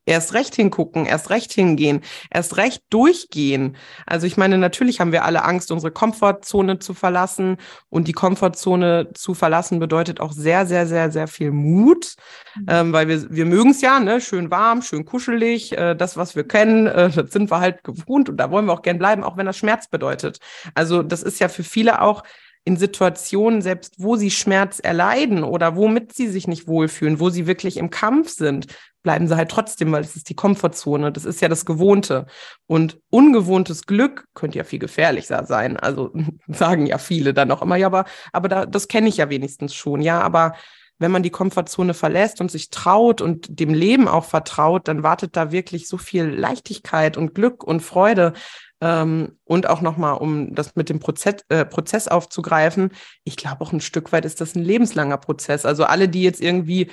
erst 0.05 0.33
recht 0.33 0.55
hingucken, 0.55 1.05
erst 1.05 1.29
recht 1.29 1.53
hingehen, 1.53 2.01
erst 2.31 2.57
recht 2.57 2.83
durchgehen. 2.89 3.75
Also 4.05 4.25
ich 4.27 4.37
meine, 4.37 4.57
natürlich 4.57 4.99
haben 4.99 5.11
wir 5.11 5.23
alle 5.25 5.43
Angst, 5.43 5.71
unsere 5.71 5.91
Komfortzone 5.91 6.79
zu 6.79 6.93
verlassen. 6.93 7.57
Und 7.89 8.07
die 8.07 8.13
Komfortzone 8.13 9.09
zu 9.13 9.33
verlassen 9.33 9.79
bedeutet 9.79 10.19
auch 10.19 10.31
sehr, 10.31 10.65
sehr, 10.65 10.87
sehr, 10.87 11.11
sehr 11.11 11.27
viel 11.27 11.51
Mut, 11.51 12.15
mhm. 12.55 12.65
ähm, 12.67 12.93
weil 12.93 13.07
wir, 13.07 13.29
wir 13.29 13.45
mögen 13.45 13.71
es 13.71 13.81
ja, 13.81 13.99
ne? 13.99 14.21
schön 14.21 14.49
warm, 14.49 14.81
schön 14.81 15.05
kuschelig. 15.05 15.77
Äh, 15.77 15.95
das, 15.95 16.17
was 16.17 16.35
wir 16.35 16.47
kennen, 16.47 16.87
äh, 16.87 17.09
das 17.09 17.31
sind 17.31 17.51
wir 17.51 17.59
halt 17.59 17.83
gewohnt 17.83 18.29
und 18.29 18.37
da 18.37 18.49
wollen 18.49 18.65
wir 18.65 18.73
auch 18.73 18.81
gern 18.81 18.97
bleiben, 18.97 19.23
auch 19.23 19.37
wenn 19.37 19.45
das 19.45 19.57
Schmerz 19.57 19.87
bedeutet. 19.87 20.39
Also 20.73 21.03
das 21.03 21.21
ist 21.21 21.39
ja 21.39 21.47
für 21.47 21.63
viele 21.63 22.01
auch 22.01 22.23
in 22.63 22.77
Situationen, 22.77 23.61
selbst 23.61 23.95
wo 23.97 24.15
sie 24.15 24.29
Schmerz 24.29 24.79
erleiden 24.79 25.43
oder 25.43 25.75
womit 25.75 26.13
sie 26.13 26.27
sich 26.27 26.47
nicht 26.47 26.67
wohlfühlen, 26.67 27.19
wo 27.19 27.29
sie 27.29 27.47
wirklich 27.47 27.77
im 27.77 27.89
Kampf 27.89 28.29
sind, 28.29 28.67
bleiben 29.03 29.27
sie 29.27 29.35
halt 29.35 29.49
trotzdem, 29.49 29.91
weil 29.91 30.03
es 30.03 30.15
ist 30.15 30.29
die 30.29 30.35
Komfortzone, 30.35 31.11
das 31.11 31.25
ist 31.25 31.41
ja 31.41 31.47
das 31.47 31.65
Gewohnte. 31.65 32.27
Und 32.67 32.99
ungewohntes 33.09 33.87
Glück 33.87 34.25
könnte 34.35 34.59
ja 34.59 34.63
viel 34.63 34.79
gefährlicher 34.79 35.45
sein. 35.45 35.77
Also 35.77 36.13
sagen 36.47 36.85
ja 36.85 36.99
viele 36.99 37.33
dann 37.33 37.51
auch 37.51 37.61
immer, 37.61 37.77
ja, 37.77 37.87
aber, 37.87 38.05
aber 38.31 38.47
da, 38.47 38.65
das 38.65 38.87
kenne 38.87 39.09
ich 39.09 39.17
ja 39.17 39.29
wenigstens 39.29 39.73
schon, 39.73 40.01
ja, 40.01 40.21
aber 40.21 40.53
wenn 41.01 41.11
man 41.11 41.23
die 41.23 41.31
Komfortzone 41.31 41.93
verlässt 41.93 42.39
und 42.39 42.51
sich 42.51 42.69
traut 42.69 43.21
und 43.21 43.59
dem 43.59 43.73
Leben 43.73 44.07
auch 44.07 44.25
vertraut, 44.25 44.87
dann 44.87 45.03
wartet 45.03 45.35
da 45.35 45.51
wirklich 45.51 45.87
so 45.87 45.97
viel 45.97 46.25
Leichtigkeit 46.25 47.17
und 47.17 47.35
Glück 47.35 47.63
und 47.63 47.81
Freude, 47.81 48.33
ähm, 48.81 49.37
und 49.45 49.69
auch 49.69 49.81
nochmal, 49.81 50.15
um 50.15 50.55
das 50.55 50.75
mit 50.75 50.89
dem 50.89 50.99
Prozess, 50.99 51.35
äh, 51.49 51.65
Prozess 51.65 52.07
aufzugreifen, 52.07 52.91
ich 53.23 53.37
glaube 53.37 53.61
auch 53.61 53.71
ein 53.71 53.79
Stück 53.79 54.11
weit 54.11 54.25
ist 54.25 54.41
das 54.41 54.55
ein 54.55 54.63
lebenslanger 54.63 55.17
Prozess. 55.17 55.65
Also 55.65 55.83
alle, 55.85 56.09
die 56.09 56.23
jetzt 56.23 56.41
irgendwie, 56.41 56.89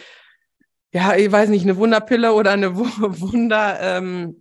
ja, 0.92 1.16
ich 1.16 1.32
weiß 1.32 1.48
nicht, 1.48 1.62
eine 1.62 1.78
Wunderpille 1.78 2.34
oder 2.34 2.52
eine 2.52 2.76
Wunderformel 2.76 4.36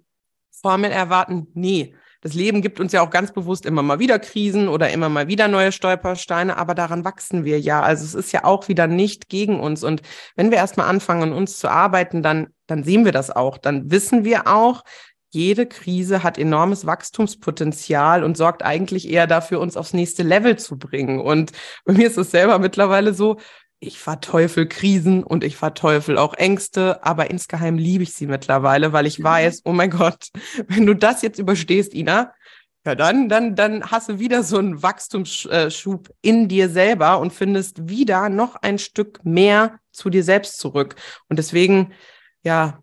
ähm, 0.61 0.91
erwarten, 0.91 1.47
nee. 1.53 1.95
Das 2.21 2.33
Leben 2.33 2.61
gibt 2.61 2.79
uns 2.79 2.91
ja 2.91 3.01
auch 3.01 3.09
ganz 3.09 3.31
bewusst 3.31 3.65
immer 3.65 3.83
mal 3.83 3.99
wieder 3.99 4.19
Krisen 4.19 4.67
oder 4.67 4.89
immer 4.89 5.09
mal 5.09 5.27
wieder 5.27 5.47
neue 5.47 5.71
Stolpersteine, 5.71 6.57
aber 6.57 6.75
daran 6.75 7.05
wachsen 7.05 7.45
wir 7.45 7.59
ja. 7.59 7.81
Also 7.81 8.05
es 8.05 8.13
ist 8.13 8.31
ja 8.31 8.43
auch 8.43 8.67
wieder 8.67 8.87
nicht 8.87 9.29
gegen 9.29 9.59
uns. 9.59 9.83
Und 9.83 10.01
wenn 10.35 10.51
wir 10.51 10.57
erstmal 10.57 10.87
anfangen, 10.87 11.23
an 11.23 11.33
uns 11.33 11.59
zu 11.59 11.69
arbeiten, 11.69 12.23
dann, 12.23 12.47
dann 12.65 12.83
sehen 12.83 13.05
wir 13.05 13.11
das 13.11 13.29
auch. 13.29 13.57
Dann 13.57 13.91
wissen 13.91 14.23
wir 14.25 14.47
auch, 14.47 14.83
jede 15.29 15.65
Krise 15.65 16.23
hat 16.23 16.37
enormes 16.37 16.85
Wachstumspotenzial 16.85 18.23
und 18.23 18.37
sorgt 18.37 18.63
eigentlich 18.63 19.09
eher 19.09 19.27
dafür, 19.27 19.59
uns 19.59 19.77
aufs 19.77 19.93
nächste 19.93 20.23
Level 20.23 20.57
zu 20.57 20.77
bringen. 20.77 21.19
Und 21.19 21.51
bei 21.85 21.93
mir 21.93 22.07
ist 22.07 22.17
es 22.17 22.31
selber 22.31 22.59
mittlerweile 22.59 23.13
so, 23.13 23.37
ich 23.79 23.99
verteufel 23.99 24.67
Krisen 24.67 25.23
und 25.23 25.43
ich 25.43 25.55
verteufel 25.55 26.17
auch 26.17 26.33
Ängste, 26.33 27.03
aber 27.03 27.29
insgeheim 27.29 27.77
liebe 27.77 28.03
ich 28.03 28.13
sie 28.13 28.27
mittlerweile, 28.27 28.93
weil 28.93 29.05
ich 29.05 29.21
weiß, 29.21 29.61
oh 29.65 29.73
mein 29.73 29.91
Gott, 29.91 30.29
wenn 30.67 30.85
du 30.85 30.95
das 30.95 31.21
jetzt 31.21 31.39
überstehst, 31.39 31.93
Ina, 31.93 32.33
ja, 32.85 32.95
dann, 32.95 33.27
dann, 33.27 33.55
dann 33.55 33.91
hast 33.91 34.07
du 34.09 34.19
wieder 34.19 34.43
so 34.43 34.57
einen 34.57 34.81
Wachstumsschub 34.81 36.09
in 36.21 36.47
dir 36.47 36.69
selber 36.69 37.19
und 37.19 37.33
findest 37.33 37.89
wieder 37.89 38.29
noch 38.29 38.55
ein 38.55 38.79
Stück 38.79 39.25
mehr 39.25 39.79
zu 39.91 40.09
dir 40.09 40.23
selbst 40.23 40.57
zurück. 40.57 40.95
Und 41.27 41.37
deswegen, 41.37 41.91
ja, 42.43 42.81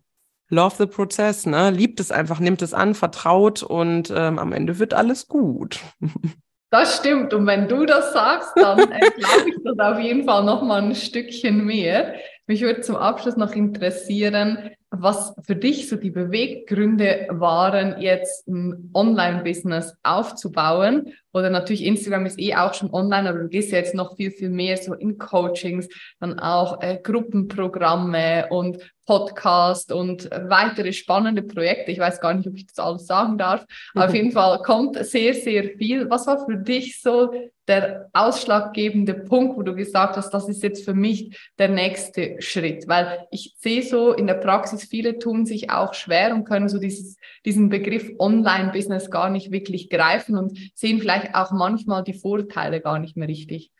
love 0.50 0.76
the 0.78 0.86
process, 0.86 1.46
ne? 1.46 1.70
Liebt 1.70 2.00
es 2.00 2.10
einfach, 2.10 2.38
nimmt 2.38 2.60
es 2.60 2.74
an, 2.74 2.94
vertraut 2.94 3.62
und 3.62 4.12
ähm, 4.14 4.38
am 4.38 4.52
Ende 4.52 4.78
wird 4.78 4.92
alles 4.92 5.26
gut. 5.26 5.80
Das 6.74 6.96
stimmt. 6.96 7.32
Und 7.32 7.46
wenn 7.46 7.68
du 7.68 7.86
das 7.86 8.12
sagst, 8.12 8.50
dann 8.56 8.80
äh, 8.80 8.98
glaube 9.16 9.48
ich 9.48 9.54
das 9.62 9.78
auf 9.78 10.00
jeden 10.00 10.24
Fall 10.24 10.42
noch 10.42 10.60
mal 10.60 10.82
ein 10.82 10.96
Stückchen 10.96 11.64
mehr. 11.64 12.14
Mich 12.48 12.62
würde 12.62 12.80
zum 12.80 12.96
Abschluss 12.96 13.36
noch 13.36 13.52
interessieren, 13.52 14.72
was 14.90 15.34
für 15.44 15.56
dich 15.56 15.88
so 15.88 15.96
die 15.96 16.10
Beweggründe 16.10 17.26
waren, 17.30 18.00
jetzt 18.00 18.46
ein 18.46 18.90
Online-Business 18.94 19.96
aufzubauen. 20.02 21.12
Oder 21.32 21.50
natürlich 21.50 21.84
Instagram 21.84 22.26
ist 22.26 22.38
eh 22.38 22.54
auch 22.54 22.74
schon 22.74 22.92
online, 22.92 23.28
aber 23.28 23.40
du 23.40 23.48
gehst 23.48 23.72
ja 23.72 23.78
jetzt 23.78 23.94
noch 23.94 24.16
viel, 24.16 24.30
viel 24.30 24.50
mehr 24.50 24.76
so 24.76 24.94
in 24.94 25.18
Coachings, 25.18 25.88
dann 26.20 26.38
auch 26.38 26.80
äh, 26.80 26.98
Gruppenprogramme 27.02 28.46
und 28.50 28.78
Podcast 29.06 29.92
und 29.92 30.30
weitere 30.30 30.92
spannende 30.92 31.42
Projekte. 31.42 31.90
Ich 31.90 31.98
weiß 31.98 32.20
gar 32.20 32.34
nicht, 32.34 32.48
ob 32.48 32.54
ich 32.56 32.66
das 32.66 32.78
alles 32.78 33.06
sagen 33.06 33.38
darf. 33.38 33.64
Aber 33.94 34.06
auf 34.06 34.14
jeden 34.14 34.32
Fall 34.32 34.58
kommt 34.62 34.96
sehr, 35.04 35.34
sehr 35.34 35.76
viel. 35.76 36.08
Was 36.10 36.26
war 36.26 36.44
für 36.44 36.56
dich 36.56 37.00
so 37.00 37.32
der 37.66 38.08
ausschlaggebende 38.12 39.14
Punkt, 39.14 39.56
wo 39.56 39.62
du 39.62 39.74
gesagt 39.74 40.16
hast, 40.16 40.30
das 40.30 40.48
ist 40.48 40.62
jetzt 40.62 40.84
für 40.84 40.94
mich 40.94 41.36
der 41.58 41.68
nächste 41.68 42.40
Schritt? 42.40 42.88
Weil 42.88 43.26
ich 43.30 43.54
sehe 43.58 43.82
so 43.82 44.12
in 44.12 44.26
der 44.26 44.34
Praxis, 44.34 44.83
viele 44.84 45.18
tun 45.18 45.46
sich 45.46 45.70
auch 45.70 45.94
schwer 45.94 46.34
und 46.34 46.44
können 46.44 46.68
so 46.68 46.78
dieses, 46.78 47.16
diesen 47.44 47.68
Begriff 47.68 48.10
Online-Business 48.18 49.10
gar 49.10 49.30
nicht 49.30 49.50
wirklich 49.50 49.90
greifen 49.90 50.36
und 50.36 50.58
sehen 50.74 51.00
vielleicht 51.00 51.34
auch 51.34 51.50
manchmal 51.52 52.04
die 52.04 52.14
Vorteile 52.14 52.80
gar 52.80 52.98
nicht 52.98 53.16
mehr 53.16 53.28
richtig. 53.28 53.70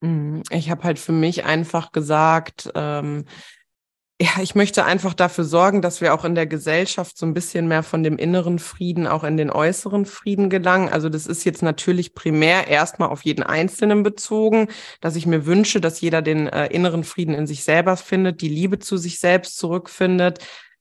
Mhm. 0.00 0.42
Ich 0.50 0.70
habe 0.70 0.84
halt 0.84 0.98
für 0.98 1.12
mich 1.12 1.44
einfach 1.44 1.92
gesagt, 1.92 2.70
ähm, 2.74 3.24
ja, 4.22 4.42
ich 4.42 4.54
möchte 4.54 4.84
einfach 4.84 5.14
dafür 5.14 5.44
sorgen, 5.44 5.80
dass 5.80 6.02
wir 6.02 6.12
auch 6.12 6.26
in 6.26 6.34
der 6.34 6.46
Gesellschaft 6.46 7.16
so 7.16 7.24
ein 7.24 7.32
bisschen 7.32 7.68
mehr 7.68 7.82
von 7.82 8.02
dem 8.02 8.18
inneren 8.18 8.58
Frieden 8.58 9.06
auch 9.06 9.24
in 9.24 9.38
den 9.38 9.50
äußeren 9.50 10.04
Frieden 10.04 10.50
gelangen. 10.50 10.90
Also 10.90 11.08
das 11.08 11.26
ist 11.26 11.44
jetzt 11.44 11.62
natürlich 11.62 12.14
primär 12.14 12.68
erstmal 12.68 13.08
auf 13.08 13.24
jeden 13.24 13.42
Einzelnen 13.42 14.02
bezogen, 14.02 14.68
dass 15.00 15.16
ich 15.16 15.24
mir 15.24 15.46
wünsche, 15.46 15.80
dass 15.80 16.02
jeder 16.02 16.20
den 16.20 16.48
äh, 16.48 16.66
inneren 16.66 17.02
Frieden 17.02 17.34
in 17.34 17.46
sich 17.46 17.64
selber 17.64 17.96
findet, 17.96 18.42
die 18.42 18.50
Liebe 18.50 18.78
zu 18.78 18.98
sich 18.98 19.18
selbst 19.20 19.56
zurückfindet, 19.56 20.40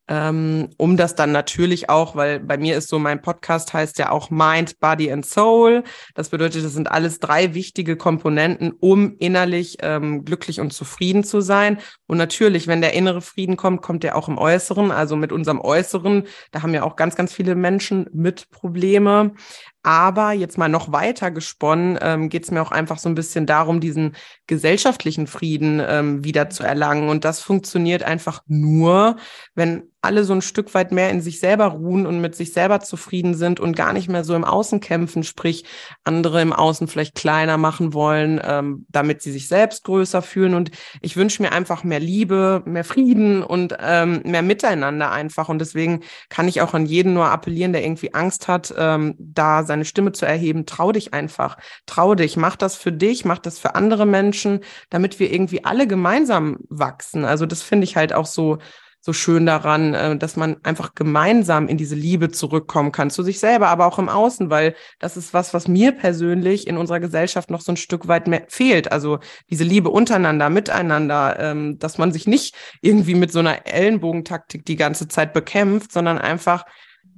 ähm, 0.10 0.70
um 0.78 0.98
das 0.98 1.14
dann 1.14 1.32
natürlich 1.32 1.90
auch, 1.90 2.16
weil 2.16 2.40
bei 2.40 2.58
mir 2.58 2.76
ist 2.76 2.90
so, 2.90 2.98
mein 2.98 3.22
Podcast 3.22 3.74
heißt 3.74 4.00
ja 4.00 4.10
auch 4.10 4.32
Mind, 4.32 4.80
Body 4.80 5.12
and 5.12 5.24
Soul. 5.24 5.84
Das 6.16 6.30
bedeutet, 6.30 6.66
das 6.66 6.74
sind 6.74 6.90
alles 6.90 7.20
drei 7.20 7.54
wichtige 7.54 7.96
Komponenten, 7.96 8.72
um 8.80 9.16
innerlich 9.20 9.78
ähm, 9.84 10.26
glücklich 10.26 10.60
und 10.60 10.74
zufrieden 10.74 11.24
zu 11.24 11.42
sein. 11.42 11.78
Und 12.08 12.18
natürlich, 12.18 12.66
wenn 12.66 12.82
der 12.82 12.94
innere 12.94 13.22
Frieden 13.22 13.56
kommt, 13.56 13.84
kommt 13.84 14.02
der 14.02 14.18
auch 14.18 14.28
im 14.28 14.40
Äußeren. 14.40 14.90
Also 14.90 15.16
mit 15.16 15.32
unserem 15.32 15.62
Äußeren, 15.62 16.24
da 16.52 16.64
haben 16.64 16.74
ja 16.74 16.82
auch 16.82 16.96
ganz, 16.96 17.16
ganz 17.16 17.32
viele 17.32 17.54
Menschen 17.54 18.08
mit 18.12 18.50
Probleme. 18.50 19.36
Aber 19.82 20.34
jetzt 20.34 20.58
mal 20.58 20.68
noch 20.68 20.92
weiter 20.92 21.32
gesponnen, 21.32 21.98
ähm, 22.02 22.30
geht 22.30 22.44
es 22.44 22.52
mir 22.52 22.62
auch 22.62 22.72
einfach 22.72 23.00
so 23.00 23.08
ein 23.08 23.16
bisschen 23.16 23.46
darum, 23.46 23.80
diesen 23.80 24.16
gesellschaftlichen 24.46 25.26
Frieden 25.26 25.82
ähm, 25.86 26.24
wieder 26.24 26.50
zu 26.50 26.64
erlangen. 26.64 27.08
Und 27.08 27.24
das 27.24 27.40
funktioniert 27.42 28.04
einfach 28.04 28.42
nur, 28.48 29.16
wenn 29.56 29.84
alle 30.02 30.24
so 30.24 30.34
ein 30.34 30.42
Stück 30.42 30.74
weit 30.74 30.92
mehr 30.92 31.10
in 31.10 31.22
sich 31.22 31.40
selber 31.40 31.66
ruhen 31.66 32.06
und 32.06 32.22
mit 32.22 32.34
sich 32.34 32.54
selber 32.54 32.80
zufrieden 32.80 33.34
sind 33.34 33.60
und 33.60 33.76
gar 33.76 33.92
nicht 33.92 34.08
mehr 34.08 34.24
so 34.24 34.34
im 34.34 34.46
Außen 34.46 34.80
kämpfen, 34.80 35.24
sprich 35.24 35.66
andere 36.06 36.42
im 36.42 36.54
Außen 36.54 36.88
vielleicht 36.88 37.16
kleiner 37.16 37.58
machen 37.58 37.94
wollen, 37.94 38.40
ähm, 38.44 38.86
damit 38.90 39.22
sie 39.22 39.32
sich 39.32 39.50
selbst 39.50 39.84
größer 39.84 40.22
fühlen. 40.22 40.54
Und 40.54 40.72
ich 41.02 41.18
wünsche 41.18 41.42
mir 41.42 41.52
einfach 41.52 41.84
mehr 41.84 42.00
Liebe, 42.00 42.64
mehr 42.66 42.86
Frieden 42.86 43.44
und 43.44 43.76
ähm, 43.80 44.22
mehr 44.24 44.42
Miteinander 44.42 45.12
einfach. 45.12 45.50
Und 45.50 45.60
deswegen 45.60 46.02
kann 46.30 46.48
ich 46.48 46.62
auch 46.62 46.74
an 46.74 46.86
jeden 46.86 47.14
nur 47.14 47.26
appellieren, 47.26 47.74
der 47.74 47.84
irgendwie 47.84 48.14
Angst 48.14 48.48
hat, 48.48 48.74
ähm, 48.78 49.16
da 49.18 49.64
seine 49.70 49.86
Stimme 49.86 50.12
zu 50.12 50.26
erheben. 50.26 50.66
Trau 50.66 50.92
dich 50.92 51.14
einfach, 51.14 51.58
trau 51.86 52.16
dich, 52.16 52.36
mach 52.36 52.58
das 52.58 52.76
für 52.76 52.92
dich, 52.92 53.24
mach 53.24 53.40
das 53.40 53.58
für 53.58 53.76
andere 53.76 54.06
Menschen, 54.06 54.60
damit 54.90 55.20
wir 55.20 55.32
irgendwie 55.32 55.64
alle 55.64 55.88
gemeinsam 55.88 56.58
wachsen. 56.68 57.24
Also 57.24 57.46
das 57.46 57.62
finde 57.62 57.86
ich 57.86 57.96
halt 57.96 58.12
auch 58.12 58.26
so 58.26 58.58
so 59.02 59.14
schön 59.14 59.46
daran, 59.46 59.94
äh, 59.94 60.18
dass 60.18 60.36
man 60.36 60.58
einfach 60.64 60.94
gemeinsam 60.94 61.68
in 61.68 61.78
diese 61.78 61.96
Liebe 61.96 62.32
zurückkommen 62.32 62.92
kann, 62.92 63.10
zu 63.10 63.24
sich 63.24 63.40
selber, 63.40 63.70
aber 63.70 63.86
auch 63.86 63.98
im 63.98 64.10
Außen, 64.10 64.50
weil 64.50 64.76
das 65.00 65.16
ist 65.16 65.34
was, 65.34 65.54
was 65.54 65.68
mir 65.68 65.94
persönlich 65.94 66.68
in 66.68 66.78
unserer 66.78 67.00
Gesellschaft 67.00 67.50
noch 67.50 67.62
so 67.62 67.72
ein 67.72 67.78
Stück 67.78 68.08
weit 68.10 68.28
mehr 68.28 68.44
fehlt. 68.50 68.92
Also 68.92 69.20
diese 69.50 69.64
Liebe 69.64 69.90
untereinander, 69.90 70.50
miteinander, 70.50 71.40
ähm, 71.40 71.80
dass 71.80 71.98
man 71.98 72.12
sich 72.12 72.28
nicht 72.28 72.56
irgendwie 72.82 73.16
mit 73.16 73.32
so 73.32 73.40
einer 73.40 73.66
Ellenbogentaktik 73.66 74.66
die 74.66 74.76
ganze 74.76 75.08
Zeit 75.08 75.34
bekämpft, 75.34 75.94
sondern 75.94 76.18
einfach 76.18 76.66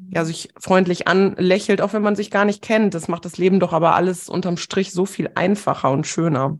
ja, 0.09 0.25
sich 0.25 0.49
freundlich 0.59 1.07
anlächelt, 1.07 1.81
auch 1.81 1.93
wenn 1.93 2.01
man 2.01 2.15
sich 2.15 2.31
gar 2.31 2.45
nicht 2.45 2.61
kennt. 2.61 2.93
Das 2.93 3.07
macht 3.07 3.25
das 3.25 3.37
Leben 3.37 3.59
doch 3.59 3.73
aber 3.73 3.95
alles 3.95 4.29
unterm 4.29 4.57
Strich 4.57 4.91
so 4.91 5.05
viel 5.05 5.29
einfacher 5.35 5.91
und 5.91 6.07
schöner. 6.07 6.59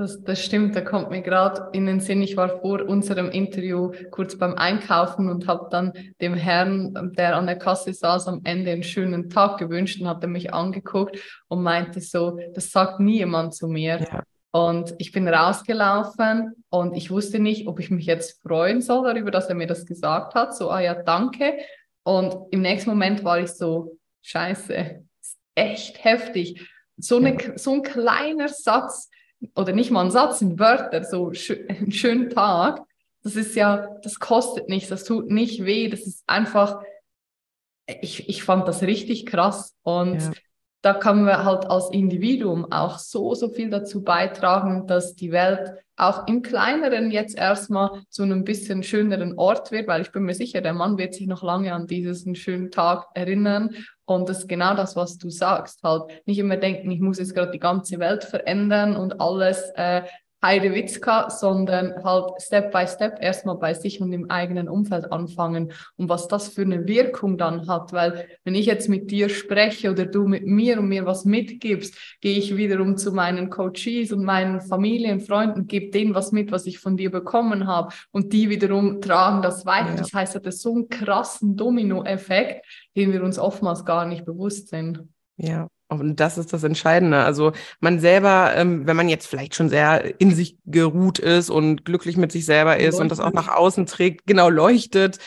Das, 0.00 0.22
das 0.22 0.44
stimmt, 0.44 0.76
da 0.76 0.80
kommt 0.80 1.10
mir 1.10 1.22
gerade 1.22 1.70
in 1.72 1.84
den 1.84 1.98
Sinn, 1.98 2.22
ich 2.22 2.36
war 2.36 2.60
vor 2.60 2.86
unserem 2.86 3.30
Interview 3.30 3.90
kurz 4.12 4.38
beim 4.38 4.54
Einkaufen 4.54 5.28
und 5.28 5.48
habe 5.48 5.66
dann 5.72 5.92
dem 6.20 6.34
Herrn, 6.34 7.14
der 7.16 7.34
an 7.34 7.46
der 7.46 7.58
Kasse 7.58 7.92
saß, 7.92 8.28
am 8.28 8.42
Ende 8.44 8.70
einen 8.70 8.84
schönen 8.84 9.28
Tag 9.28 9.58
gewünscht 9.58 10.00
und 10.00 10.06
hat 10.06 10.22
er 10.22 10.28
mich 10.28 10.54
angeguckt 10.54 11.18
und 11.48 11.64
meinte 11.64 12.00
so, 12.00 12.38
das 12.54 12.70
sagt 12.70 13.00
nie 13.00 13.16
jemand 13.16 13.56
zu 13.56 13.66
mir. 13.66 13.98
Ja. 13.98 14.22
Und 14.52 14.94
ich 14.98 15.10
bin 15.10 15.26
rausgelaufen 15.26 16.54
und 16.70 16.96
ich 16.96 17.10
wusste 17.10 17.40
nicht, 17.40 17.66
ob 17.66 17.80
ich 17.80 17.90
mich 17.90 18.06
jetzt 18.06 18.40
freuen 18.40 18.80
soll 18.80 19.02
darüber, 19.02 19.32
dass 19.32 19.48
er 19.48 19.56
mir 19.56 19.66
das 19.66 19.84
gesagt 19.84 20.36
hat. 20.36 20.56
So, 20.56 20.70
ah 20.70 20.80
ja, 20.80 20.94
danke. 20.94 21.58
Und 22.08 22.50
im 22.52 22.62
nächsten 22.62 22.88
Moment 22.88 23.22
war 23.22 23.38
ich 23.38 23.50
so, 23.50 23.98
scheiße, 24.22 25.04
echt 25.54 26.02
heftig. 26.02 26.66
So, 26.96 27.18
eine, 27.18 27.58
so 27.58 27.74
ein 27.74 27.82
kleiner 27.82 28.48
Satz 28.48 29.10
oder 29.54 29.74
nicht 29.74 29.90
mal 29.90 30.06
ein 30.06 30.10
Satz, 30.10 30.40
ein 30.40 30.58
Wörter, 30.58 31.04
so 31.04 31.32
einen 31.68 31.92
schönen 31.92 32.30
Tag. 32.30 32.80
Das 33.22 33.36
ist 33.36 33.54
ja, 33.56 33.98
das 34.02 34.20
kostet 34.20 34.70
nichts, 34.70 34.88
das 34.88 35.04
tut 35.04 35.30
nicht 35.30 35.66
weh, 35.66 35.90
das 35.90 36.06
ist 36.06 36.24
einfach, 36.26 36.80
ich, 38.00 38.26
ich 38.26 38.42
fand 38.42 38.66
das 38.66 38.80
richtig 38.80 39.26
krass 39.26 39.76
und 39.82 40.22
ja 40.22 40.32
da 40.82 40.94
können 40.94 41.24
wir 41.24 41.44
halt 41.44 41.66
als 41.66 41.90
Individuum 41.90 42.70
auch 42.70 42.98
so, 42.98 43.34
so 43.34 43.48
viel 43.48 43.70
dazu 43.70 44.02
beitragen, 44.02 44.86
dass 44.86 45.14
die 45.14 45.32
Welt 45.32 45.72
auch 45.96 46.28
im 46.28 46.42
Kleineren 46.42 47.10
jetzt 47.10 47.36
erstmal 47.36 48.02
zu 48.08 48.22
einem 48.22 48.44
bisschen 48.44 48.84
schöneren 48.84 49.36
Ort 49.36 49.72
wird, 49.72 49.88
weil 49.88 50.02
ich 50.02 50.12
bin 50.12 50.22
mir 50.22 50.34
sicher, 50.34 50.60
der 50.60 50.72
Mann 50.72 50.96
wird 50.96 51.14
sich 51.14 51.26
noch 51.26 51.42
lange 51.42 51.74
an 51.74 51.88
diesen 51.88 52.36
schönen 52.36 52.70
Tag 52.70 53.06
erinnern. 53.14 53.70
Und 54.04 54.28
das 54.28 54.40
ist 54.40 54.48
genau 54.48 54.74
das, 54.74 54.94
was 54.94 55.18
du 55.18 55.28
sagst. 55.28 55.82
Halt 55.82 56.04
nicht 56.26 56.38
immer 56.38 56.56
denken, 56.56 56.90
ich 56.92 57.00
muss 57.00 57.18
jetzt 57.18 57.34
gerade 57.34 57.50
die 57.50 57.58
ganze 57.58 57.98
Welt 57.98 58.22
verändern 58.22 58.96
und 58.96 59.20
alles 59.20 59.72
äh, 59.74 60.02
Heidewitzka, 60.42 61.30
sondern 61.30 62.04
halt 62.04 62.40
Step 62.40 62.70
by 62.70 62.86
Step 62.86 63.18
erstmal 63.20 63.56
bei 63.56 63.74
sich 63.74 64.00
und 64.00 64.12
im 64.12 64.30
eigenen 64.30 64.68
Umfeld 64.68 65.10
anfangen 65.10 65.72
und 65.96 66.08
was 66.08 66.28
das 66.28 66.48
für 66.48 66.62
eine 66.62 66.86
Wirkung 66.86 67.38
dann 67.38 67.66
hat, 67.66 67.92
weil 67.92 68.28
wenn 68.44 68.54
ich 68.54 68.66
jetzt 68.66 68.88
mit 68.88 69.10
dir 69.10 69.28
spreche 69.28 69.90
oder 69.90 70.06
du 70.06 70.28
mit 70.28 70.46
mir 70.46 70.78
und 70.78 70.88
mir 70.88 71.06
was 71.06 71.24
mitgibst, 71.24 72.18
gehe 72.20 72.38
ich 72.38 72.56
wiederum 72.56 72.96
zu 72.96 73.12
meinen 73.12 73.50
Coaches 73.50 74.12
und 74.12 74.24
meinen 74.24 74.60
Familien, 74.60 75.20
Freunden, 75.20 75.66
gebe 75.66 75.90
denen 75.90 76.14
was 76.14 76.30
mit, 76.30 76.52
was 76.52 76.66
ich 76.66 76.78
von 76.78 76.96
dir 76.96 77.10
bekommen 77.10 77.66
habe 77.66 77.92
und 78.12 78.32
die 78.32 78.48
wiederum 78.48 79.00
tragen 79.00 79.42
das 79.42 79.66
weiter. 79.66 79.90
Ja. 79.90 79.96
Das 79.96 80.12
heißt, 80.12 80.36
das 80.36 80.54
ist 80.54 80.62
so 80.62 80.74
einen 80.74 80.88
krassen 80.88 81.56
Dominoeffekt, 81.56 82.64
den 82.96 83.12
wir 83.12 83.24
uns 83.24 83.38
oftmals 83.38 83.84
gar 83.84 84.06
nicht 84.06 84.24
bewusst 84.24 84.68
sind. 84.68 85.02
Ja, 85.36 85.68
und 85.88 86.20
das 86.20 86.38
ist 86.38 86.52
das 86.52 86.64
Entscheidende. 86.64 87.18
Also 87.18 87.52
man 87.80 87.98
selber, 87.98 88.52
ähm, 88.54 88.86
wenn 88.86 88.96
man 88.96 89.08
jetzt 89.08 89.26
vielleicht 89.26 89.54
schon 89.54 89.68
sehr 89.68 90.20
in 90.20 90.34
sich 90.34 90.58
geruht 90.66 91.18
ist 91.18 91.50
und 91.50 91.84
glücklich 91.84 92.16
mit 92.16 92.30
sich 92.30 92.44
selber 92.44 92.76
ist 92.76 92.94
leuchtet. 92.94 93.00
und 93.00 93.08
das 93.10 93.20
auch 93.20 93.32
nach 93.32 93.48
außen 93.48 93.86
trägt, 93.86 94.26
genau 94.26 94.50
leuchtet, 94.50 95.18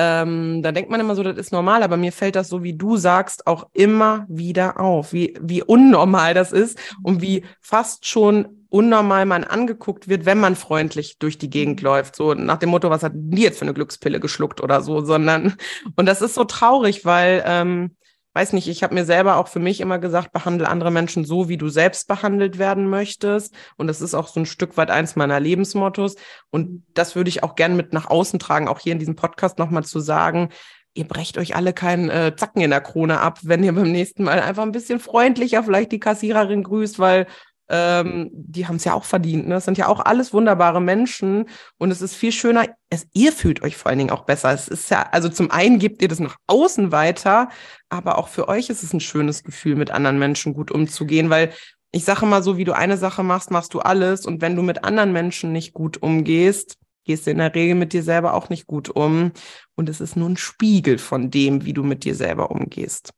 ähm, 0.00 0.62
da 0.62 0.70
denkt 0.70 0.90
man 0.90 1.00
immer 1.00 1.16
so, 1.16 1.24
das 1.24 1.36
ist 1.36 1.50
normal, 1.50 1.82
aber 1.82 1.96
mir 1.96 2.12
fällt 2.12 2.36
das 2.36 2.48
so, 2.48 2.62
wie 2.62 2.76
du 2.76 2.96
sagst, 2.96 3.48
auch 3.48 3.68
immer 3.72 4.26
wieder 4.28 4.78
auf, 4.78 5.12
wie, 5.12 5.36
wie 5.40 5.62
unnormal 5.62 6.34
das 6.34 6.52
ist 6.52 6.78
und 7.02 7.20
wie 7.20 7.44
fast 7.60 8.06
schon 8.06 8.66
unnormal 8.68 9.26
man 9.26 9.44
angeguckt 9.44 10.08
wird, 10.08 10.24
wenn 10.24 10.38
man 10.38 10.54
freundlich 10.54 11.18
durch 11.18 11.36
die 11.38 11.50
Gegend 11.50 11.80
mhm. 11.80 11.86
läuft. 11.86 12.14
So 12.14 12.34
nach 12.34 12.58
dem 12.58 12.70
Motto, 12.70 12.90
was 12.90 13.02
hat 13.02 13.12
die 13.14 13.42
jetzt 13.42 13.58
für 13.58 13.64
eine 13.64 13.74
Glückspille 13.74 14.20
geschluckt 14.20 14.60
oder 14.60 14.82
so, 14.82 15.00
sondern, 15.00 15.54
und 15.96 16.06
das 16.06 16.22
ist 16.22 16.34
so 16.34 16.44
traurig, 16.44 17.04
weil, 17.04 17.42
ähm, 17.44 17.96
weiß 18.34 18.52
nicht, 18.52 18.68
ich 18.68 18.82
habe 18.82 18.94
mir 18.94 19.04
selber 19.04 19.36
auch 19.36 19.48
für 19.48 19.58
mich 19.58 19.80
immer 19.80 19.98
gesagt, 19.98 20.32
behandle 20.32 20.68
andere 20.68 20.90
Menschen 20.90 21.24
so, 21.24 21.48
wie 21.48 21.56
du 21.56 21.68
selbst 21.68 22.08
behandelt 22.08 22.58
werden 22.58 22.88
möchtest. 22.88 23.54
Und 23.76 23.86
das 23.86 24.00
ist 24.00 24.14
auch 24.14 24.28
so 24.28 24.40
ein 24.40 24.46
Stück 24.46 24.76
weit 24.76 24.90
eins 24.90 25.16
meiner 25.16 25.40
Lebensmottos. 25.40 26.16
Und 26.50 26.84
das 26.94 27.16
würde 27.16 27.30
ich 27.30 27.42
auch 27.42 27.56
gern 27.56 27.76
mit 27.76 27.92
nach 27.92 28.08
außen 28.08 28.38
tragen, 28.38 28.68
auch 28.68 28.80
hier 28.80 28.92
in 28.92 28.98
diesem 28.98 29.16
Podcast 29.16 29.58
nochmal 29.58 29.84
zu 29.84 30.00
sagen, 30.00 30.50
ihr 30.94 31.06
brecht 31.06 31.38
euch 31.38 31.54
alle 31.54 31.72
keinen 31.72 32.10
äh, 32.10 32.34
Zacken 32.36 32.60
in 32.60 32.70
der 32.70 32.80
Krone 32.80 33.20
ab, 33.20 33.38
wenn 33.42 33.62
ihr 33.62 33.72
beim 33.72 33.90
nächsten 33.90 34.24
Mal 34.24 34.40
einfach 34.40 34.64
ein 34.64 34.72
bisschen 34.72 35.00
freundlicher 35.00 35.62
vielleicht 35.62 35.92
die 35.92 36.00
Kassiererin 36.00 36.64
grüßt, 36.64 36.98
weil 36.98 37.26
ähm, 37.68 38.30
die 38.32 38.66
haben 38.66 38.76
es 38.76 38.84
ja 38.84 38.94
auch 38.94 39.04
verdient. 39.04 39.46
Ne? 39.46 39.54
Das 39.54 39.64
sind 39.64 39.78
ja 39.78 39.88
auch 39.88 40.00
alles 40.00 40.32
wunderbare 40.32 40.80
Menschen 40.80 41.48
und 41.76 41.90
es 41.90 42.00
ist 42.00 42.14
viel 42.14 42.32
schöner. 42.32 42.66
Es, 42.88 43.06
ihr 43.12 43.32
fühlt 43.32 43.62
euch 43.62 43.76
vor 43.76 43.90
allen 43.90 43.98
Dingen 43.98 44.10
auch 44.10 44.24
besser. 44.24 44.52
Es 44.52 44.68
ist 44.68 44.90
ja, 44.90 45.08
also 45.12 45.28
zum 45.28 45.50
einen 45.50 45.78
gebt 45.78 46.00
ihr 46.00 46.08
das 46.08 46.20
nach 46.20 46.36
außen 46.46 46.92
weiter, 46.92 47.48
aber 47.88 48.18
auch 48.18 48.28
für 48.28 48.48
euch 48.48 48.70
ist 48.70 48.82
es 48.82 48.92
ein 48.92 49.00
schönes 49.00 49.44
Gefühl, 49.44 49.76
mit 49.76 49.90
anderen 49.90 50.18
Menschen 50.18 50.54
gut 50.54 50.70
umzugehen, 50.70 51.30
weil 51.30 51.52
ich 51.90 52.04
sage 52.04 52.26
mal 52.26 52.42
so, 52.42 52.56
wie 52.56 52.64
du 52.64 52.74
eine 52.74 52.96
Sache 52.96 53.22
machst, 53.22 53.50
machst 53.50 53.74
du 53.74 53.80
alles 53.80 54.26
und 54.26 54.40
wenn 54.40 54.56
du 54.56 54.62
mit 54.62 54.84
anderen 54.84 55.12
Menschen 55.12 55.52
nicht 55.52 55.72
gut 55.72 56.02
umgehst, 56.02 56.76
gehst 57.04 57.26
du 57.26 57.30
in 57.30 57.38
der 57.38 57.54
Regel 57.54 57.74
mit 57.74 57.92
dir 57.92 58.02
selber 58.02 58.34
auch 58.34 58.50
nicht 58.50 58.66
gut 58.66 58.90
um 58.90 59.32
und 59.74 59.88
es 59.88 60.00
ist 60.00 60.16
nur 60.16 60.28
ein 60.28 60.36
Spiegel 60.36 60.98
von 60.98 61.30
dem, 61.30 61.64
wie 61.64 61.72
du 61.72 61.82
mit 61.82 62.04
dir 62.04 62.14
selber 62.14 62.50
umgehst. 62.50 63.12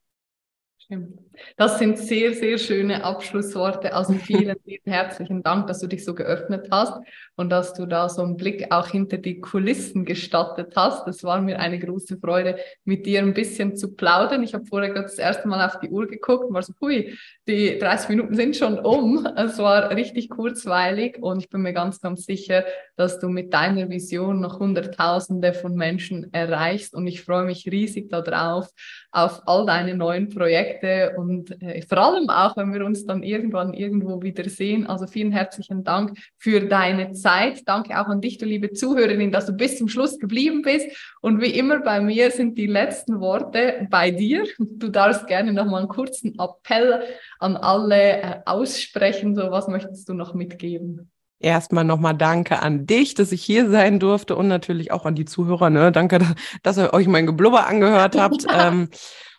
Stimmt. 0.79 1.21
Das 1.57 1.79
sind 1.79 1.99
sehr, 1.99 2.35
sehr 2.35 2.59
schöne 2.59 3.05
Abschlussworte. 3.05 3.93
Also 3.93 4.15
vielen, 4.15 4.57
vielen 4.65 4.81
herzlichen 4.85 5.43
Dank, 5.43 5.67
dass 5.67 5.81
du 5.81 5.87
dich 5.87 6.05
so 6.05 6.15
geöffnet 6.15 6.69
hast 6.71 7.01
und 7.37 7.51
dass 7.51 7.75
du 7.75 7.87
da 7.87 8.09
so 8.09 8.23
einen 8.23 8.37
Blick 8.37 8.71
auch 8.71 8.89
hinter 8.89 9.19
die 9.19 9.41
Kulissen 9.41 10.05
gestattet 10.05 10.75
hast. 10.77 11.07
Das 11.07 11.25
war 11.25 11.41
mir 11.41 11.59
eine 11.59 11.79
große 11.79 12.19
Freude, 12.19 12.59
mit 12.85 13.07
dir 13.07 13.21
ein 13.21 13.35
bisschen 13.35 13.77
zu 13.77 13.95
plaudern. 13.95 14.43
Ich 14.43 14.55
habe 14.55 14.67
vorher 14.67 14.91
gerade 14.91 15.07
das 15.07 15.19
erste 15.19 15.49
Mal 15.49 15.65
auf 15.67 15.81
die 15.81 15.89
Uhr 15.89 16.07
geguckt 16.07 16.45
und 16.45 16.55
war 16.55 16.63
so, 16.63 16.75
hui, 16.81 17.17
die 17.49 17.79
30 17.79 18.11
Minuten 18.11 18.35
sind 18.35 18.57
schon 18.57 18.79
um. 18.79 19.27
Es 19.37 19.59
war 19.59 19.91
richtig 19.91 20.29
kurzweilig 20.31 21.19
und 21.21 21.41
ich 21.41 21.49
bin 21.49 21.63
mir 21.63 21.73
ganz, 21.73 22.01
ganz 22.01 22.27
sicher, 22.27 22.65
dass 22.97 23.19
du 23.19 23.29
mit 23.29 23.53
deiner 23.55 23.89
Vision 23.89 24.41
noch 24.41 24.61
Hunderttausende 24.61 25.53
von 25.53 25.75
Menschen 25.75 26.33
erreichst 26.33 26.95
und 26.95 27.07
ich 27.07 27.23
freue 27.23 27.45
mich 27.45 27.67
riesig 27.67 28.11
darauf, 28.11 28.69
auf 29.13 29.43
all 29.47 29.67
deine 29.67 29.95
neuen 29.95 30.29
Projekte 30.29 31.15
und 31.17 31.51
äh, 31.63 31.83
vor 31.83 31.99
allem 31.99 32.31
auch, 32.31 32.57
wenn 32.57 32.73
wir 32.73 32.85
uns 32.85 33.05
dann 33.07 33.23
irgendwann 33.23 33.75
irgendwo 33.75 34.23
wieder 34.23 34.49
sehen. 34.49 34.87
Also 34.87 35.07
vielen 35.07 35.33
herzlichen 35.33 35.83
Dank 35.83 36.17
für 36.37 36.61
deine 36.61 37.13
Zeit. 37.13 37.63
Danke 37.67 38.01
auch 38.01 38.07
an 38.07 38.21
dich, 38.21 38.39
du 38.39 38.47
liebe 38.47 38.73
Zuhörerin, 38.73 39.33
dass 39.33 39.47
du 39.47 39.53
bis 39.53 39.79
zum 39.79 39.89
Schluss 39.89 40.19
geblieben 40.19 40.63
bist. 40.63 40.87
Und 41.21 41.41
wie 41.41 41.51
immer 41.51 41.81
bei 41.81 42.01
mir 42.01 42.31
sind 42.31 42.57
die 42.57 42.67
letzten 42.67 43.21
Worte 43.21 43.89
bei 43.91 44.11
dir. 44.11 44.45
Du 44.59 44.89
darfst 44.89 45.27
gerne 45.27 45.53
noch 45.53 45.67
mal 45.67 45.79
einen 45.79 45.89
kurzen 45.89 46.39
Appell 46.39 47.03
an 47.41 47.57
alle 47.57 48.23
äh, 48.23 48.37
aussprechen. 48.47 49.35
So, 49.35 49.51
was 49.51 49.67
möchtest 49.67 50.09
du 50.09 50.15
noch 50.15 50.35
mitgeben? 50.35 51.11
Erstmal 51.43 51.85
nochmal 51.85 52.15
danke 52.15 52.61
an 52.61 52.87
dich, 52.87 53.15
dass 53.15 53.33
ich 53.33 53.43
hier 53.43 53.71
sein 53.71 53.99
durfte 53.99 54.37
und 54.37 54.47
natürlich 54.47 54.93
auch 54.93 55.07
an 55.07 55.15
die 55.15 55.25
Zuhörer. 55.25 55.71
Ne? 55.71 55.91
Danke, 55.91 56.19
dass 56.63 56.77
ihr 56.77 56.93
euch 56.93 57.09
mein 57.09 57.27
Geblubber 57.27 57.67
angehört 57.67 58.15
habt. 58.21 58.47
ähm, 58.53 58.91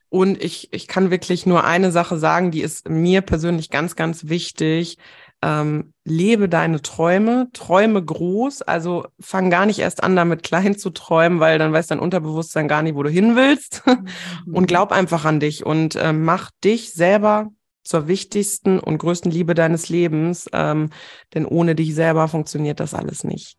und 0.10 0.44
ich, 0.44 0.74
ich 0.74 0.88
kann 0.88 1.12
wirklich 1.12 1.46
nur 1.46 1.64
eine 1.64 1.92
Sache 1.92 2.18
sagen, 2.18 2.52
die 2.52 2.62
ist 2.62 2.90
mir 2.90 3.22
persönlich 3.22 3.70
ganz, 3.70 3.96
ganz 3.96 4.28
wichtig. 4.28 4.98
Ähm, 5.44 5.94
lebe 6.04 6.50
deine 6.50 6.82
Träume, 6.82 7.48
träume 7.54 8.04
groß, 8.04 8.62
also 8.62 9.08
fang 9.20 9.50
gar 9.50 9.66
nicht 9.66 9.80
erst 9.80 10.04
an, 10.04 10.16
damit 10.16 10.44
klein 10.44 10.78
zu 10.78 10.90
träumen, 10.90 11.40
weil 11.40 11.60
dann 11.60 11.72
weiß 11.72 11.88
dein 11.88 12.00
Unterbewusstsein 12.00 12.68
gar 12.68 12.84
nicht, 12.84 12.96
wo 12.96 13.04
du 13.04 13.10
hin 13.10 13.36
willst. 13.36 13.84
Mhm. 14.46 14.56
und 14.56 14.66
glaub 14.66 14.92
einfach 14.92 15.26
an 15.26 15.40
dich 15.40 15.66
und 15.66 15.96
äh, 15.96 16.14
mach 16.14 16.52
dich 16.64 16.94
selber 16.94 17.52
zur 17.84 18.08
wichtigsten 18.08 18.80
und 18.80 18.98
größten 18.98 19.32
Liebe 19.32 19.54
deines 19.54 19.90
Lebens, 19.90 20.50
ähm, 20.54 20.90
denn 21.34 21.46
ohne 21.46 21.76
dich 21.76 21.96
selber 21.96 22.28
funktioniert 22.28 22.80
das 22.80 22.94
alles 22.94 23.24
nicht. 23.24 23.58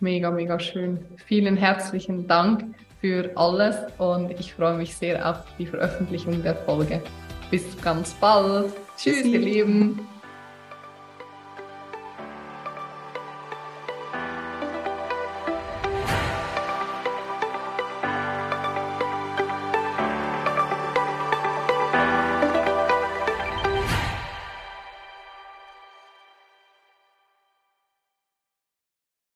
Mega, 0.00 0.30
mega 0.30 0.58
schön. 0.58 0.98
Vielen 1.26 1.56
herzlichen 1.56 2.26
Dank 2.26 2.74
für 3.00 3.30
alles 3.36 3.76
und 3.98 4.30
ich 4.32 4.54
freue 4.54 4.76
mich 4.76 4.96
sehr 4.96 5.28
auf 5.28 5.44
die 5.58 5.66
Veröffentlichung 5.66 6.42
der 6.42 6.56
Folge. 6.56 7.02
Bis 7.50 7.64
ganz 7.82 8.12
bald. 8.14 8.72
Tschüss, 8.96 9.24
ihr 9.24 9.38
Lieben. 9.38 10.00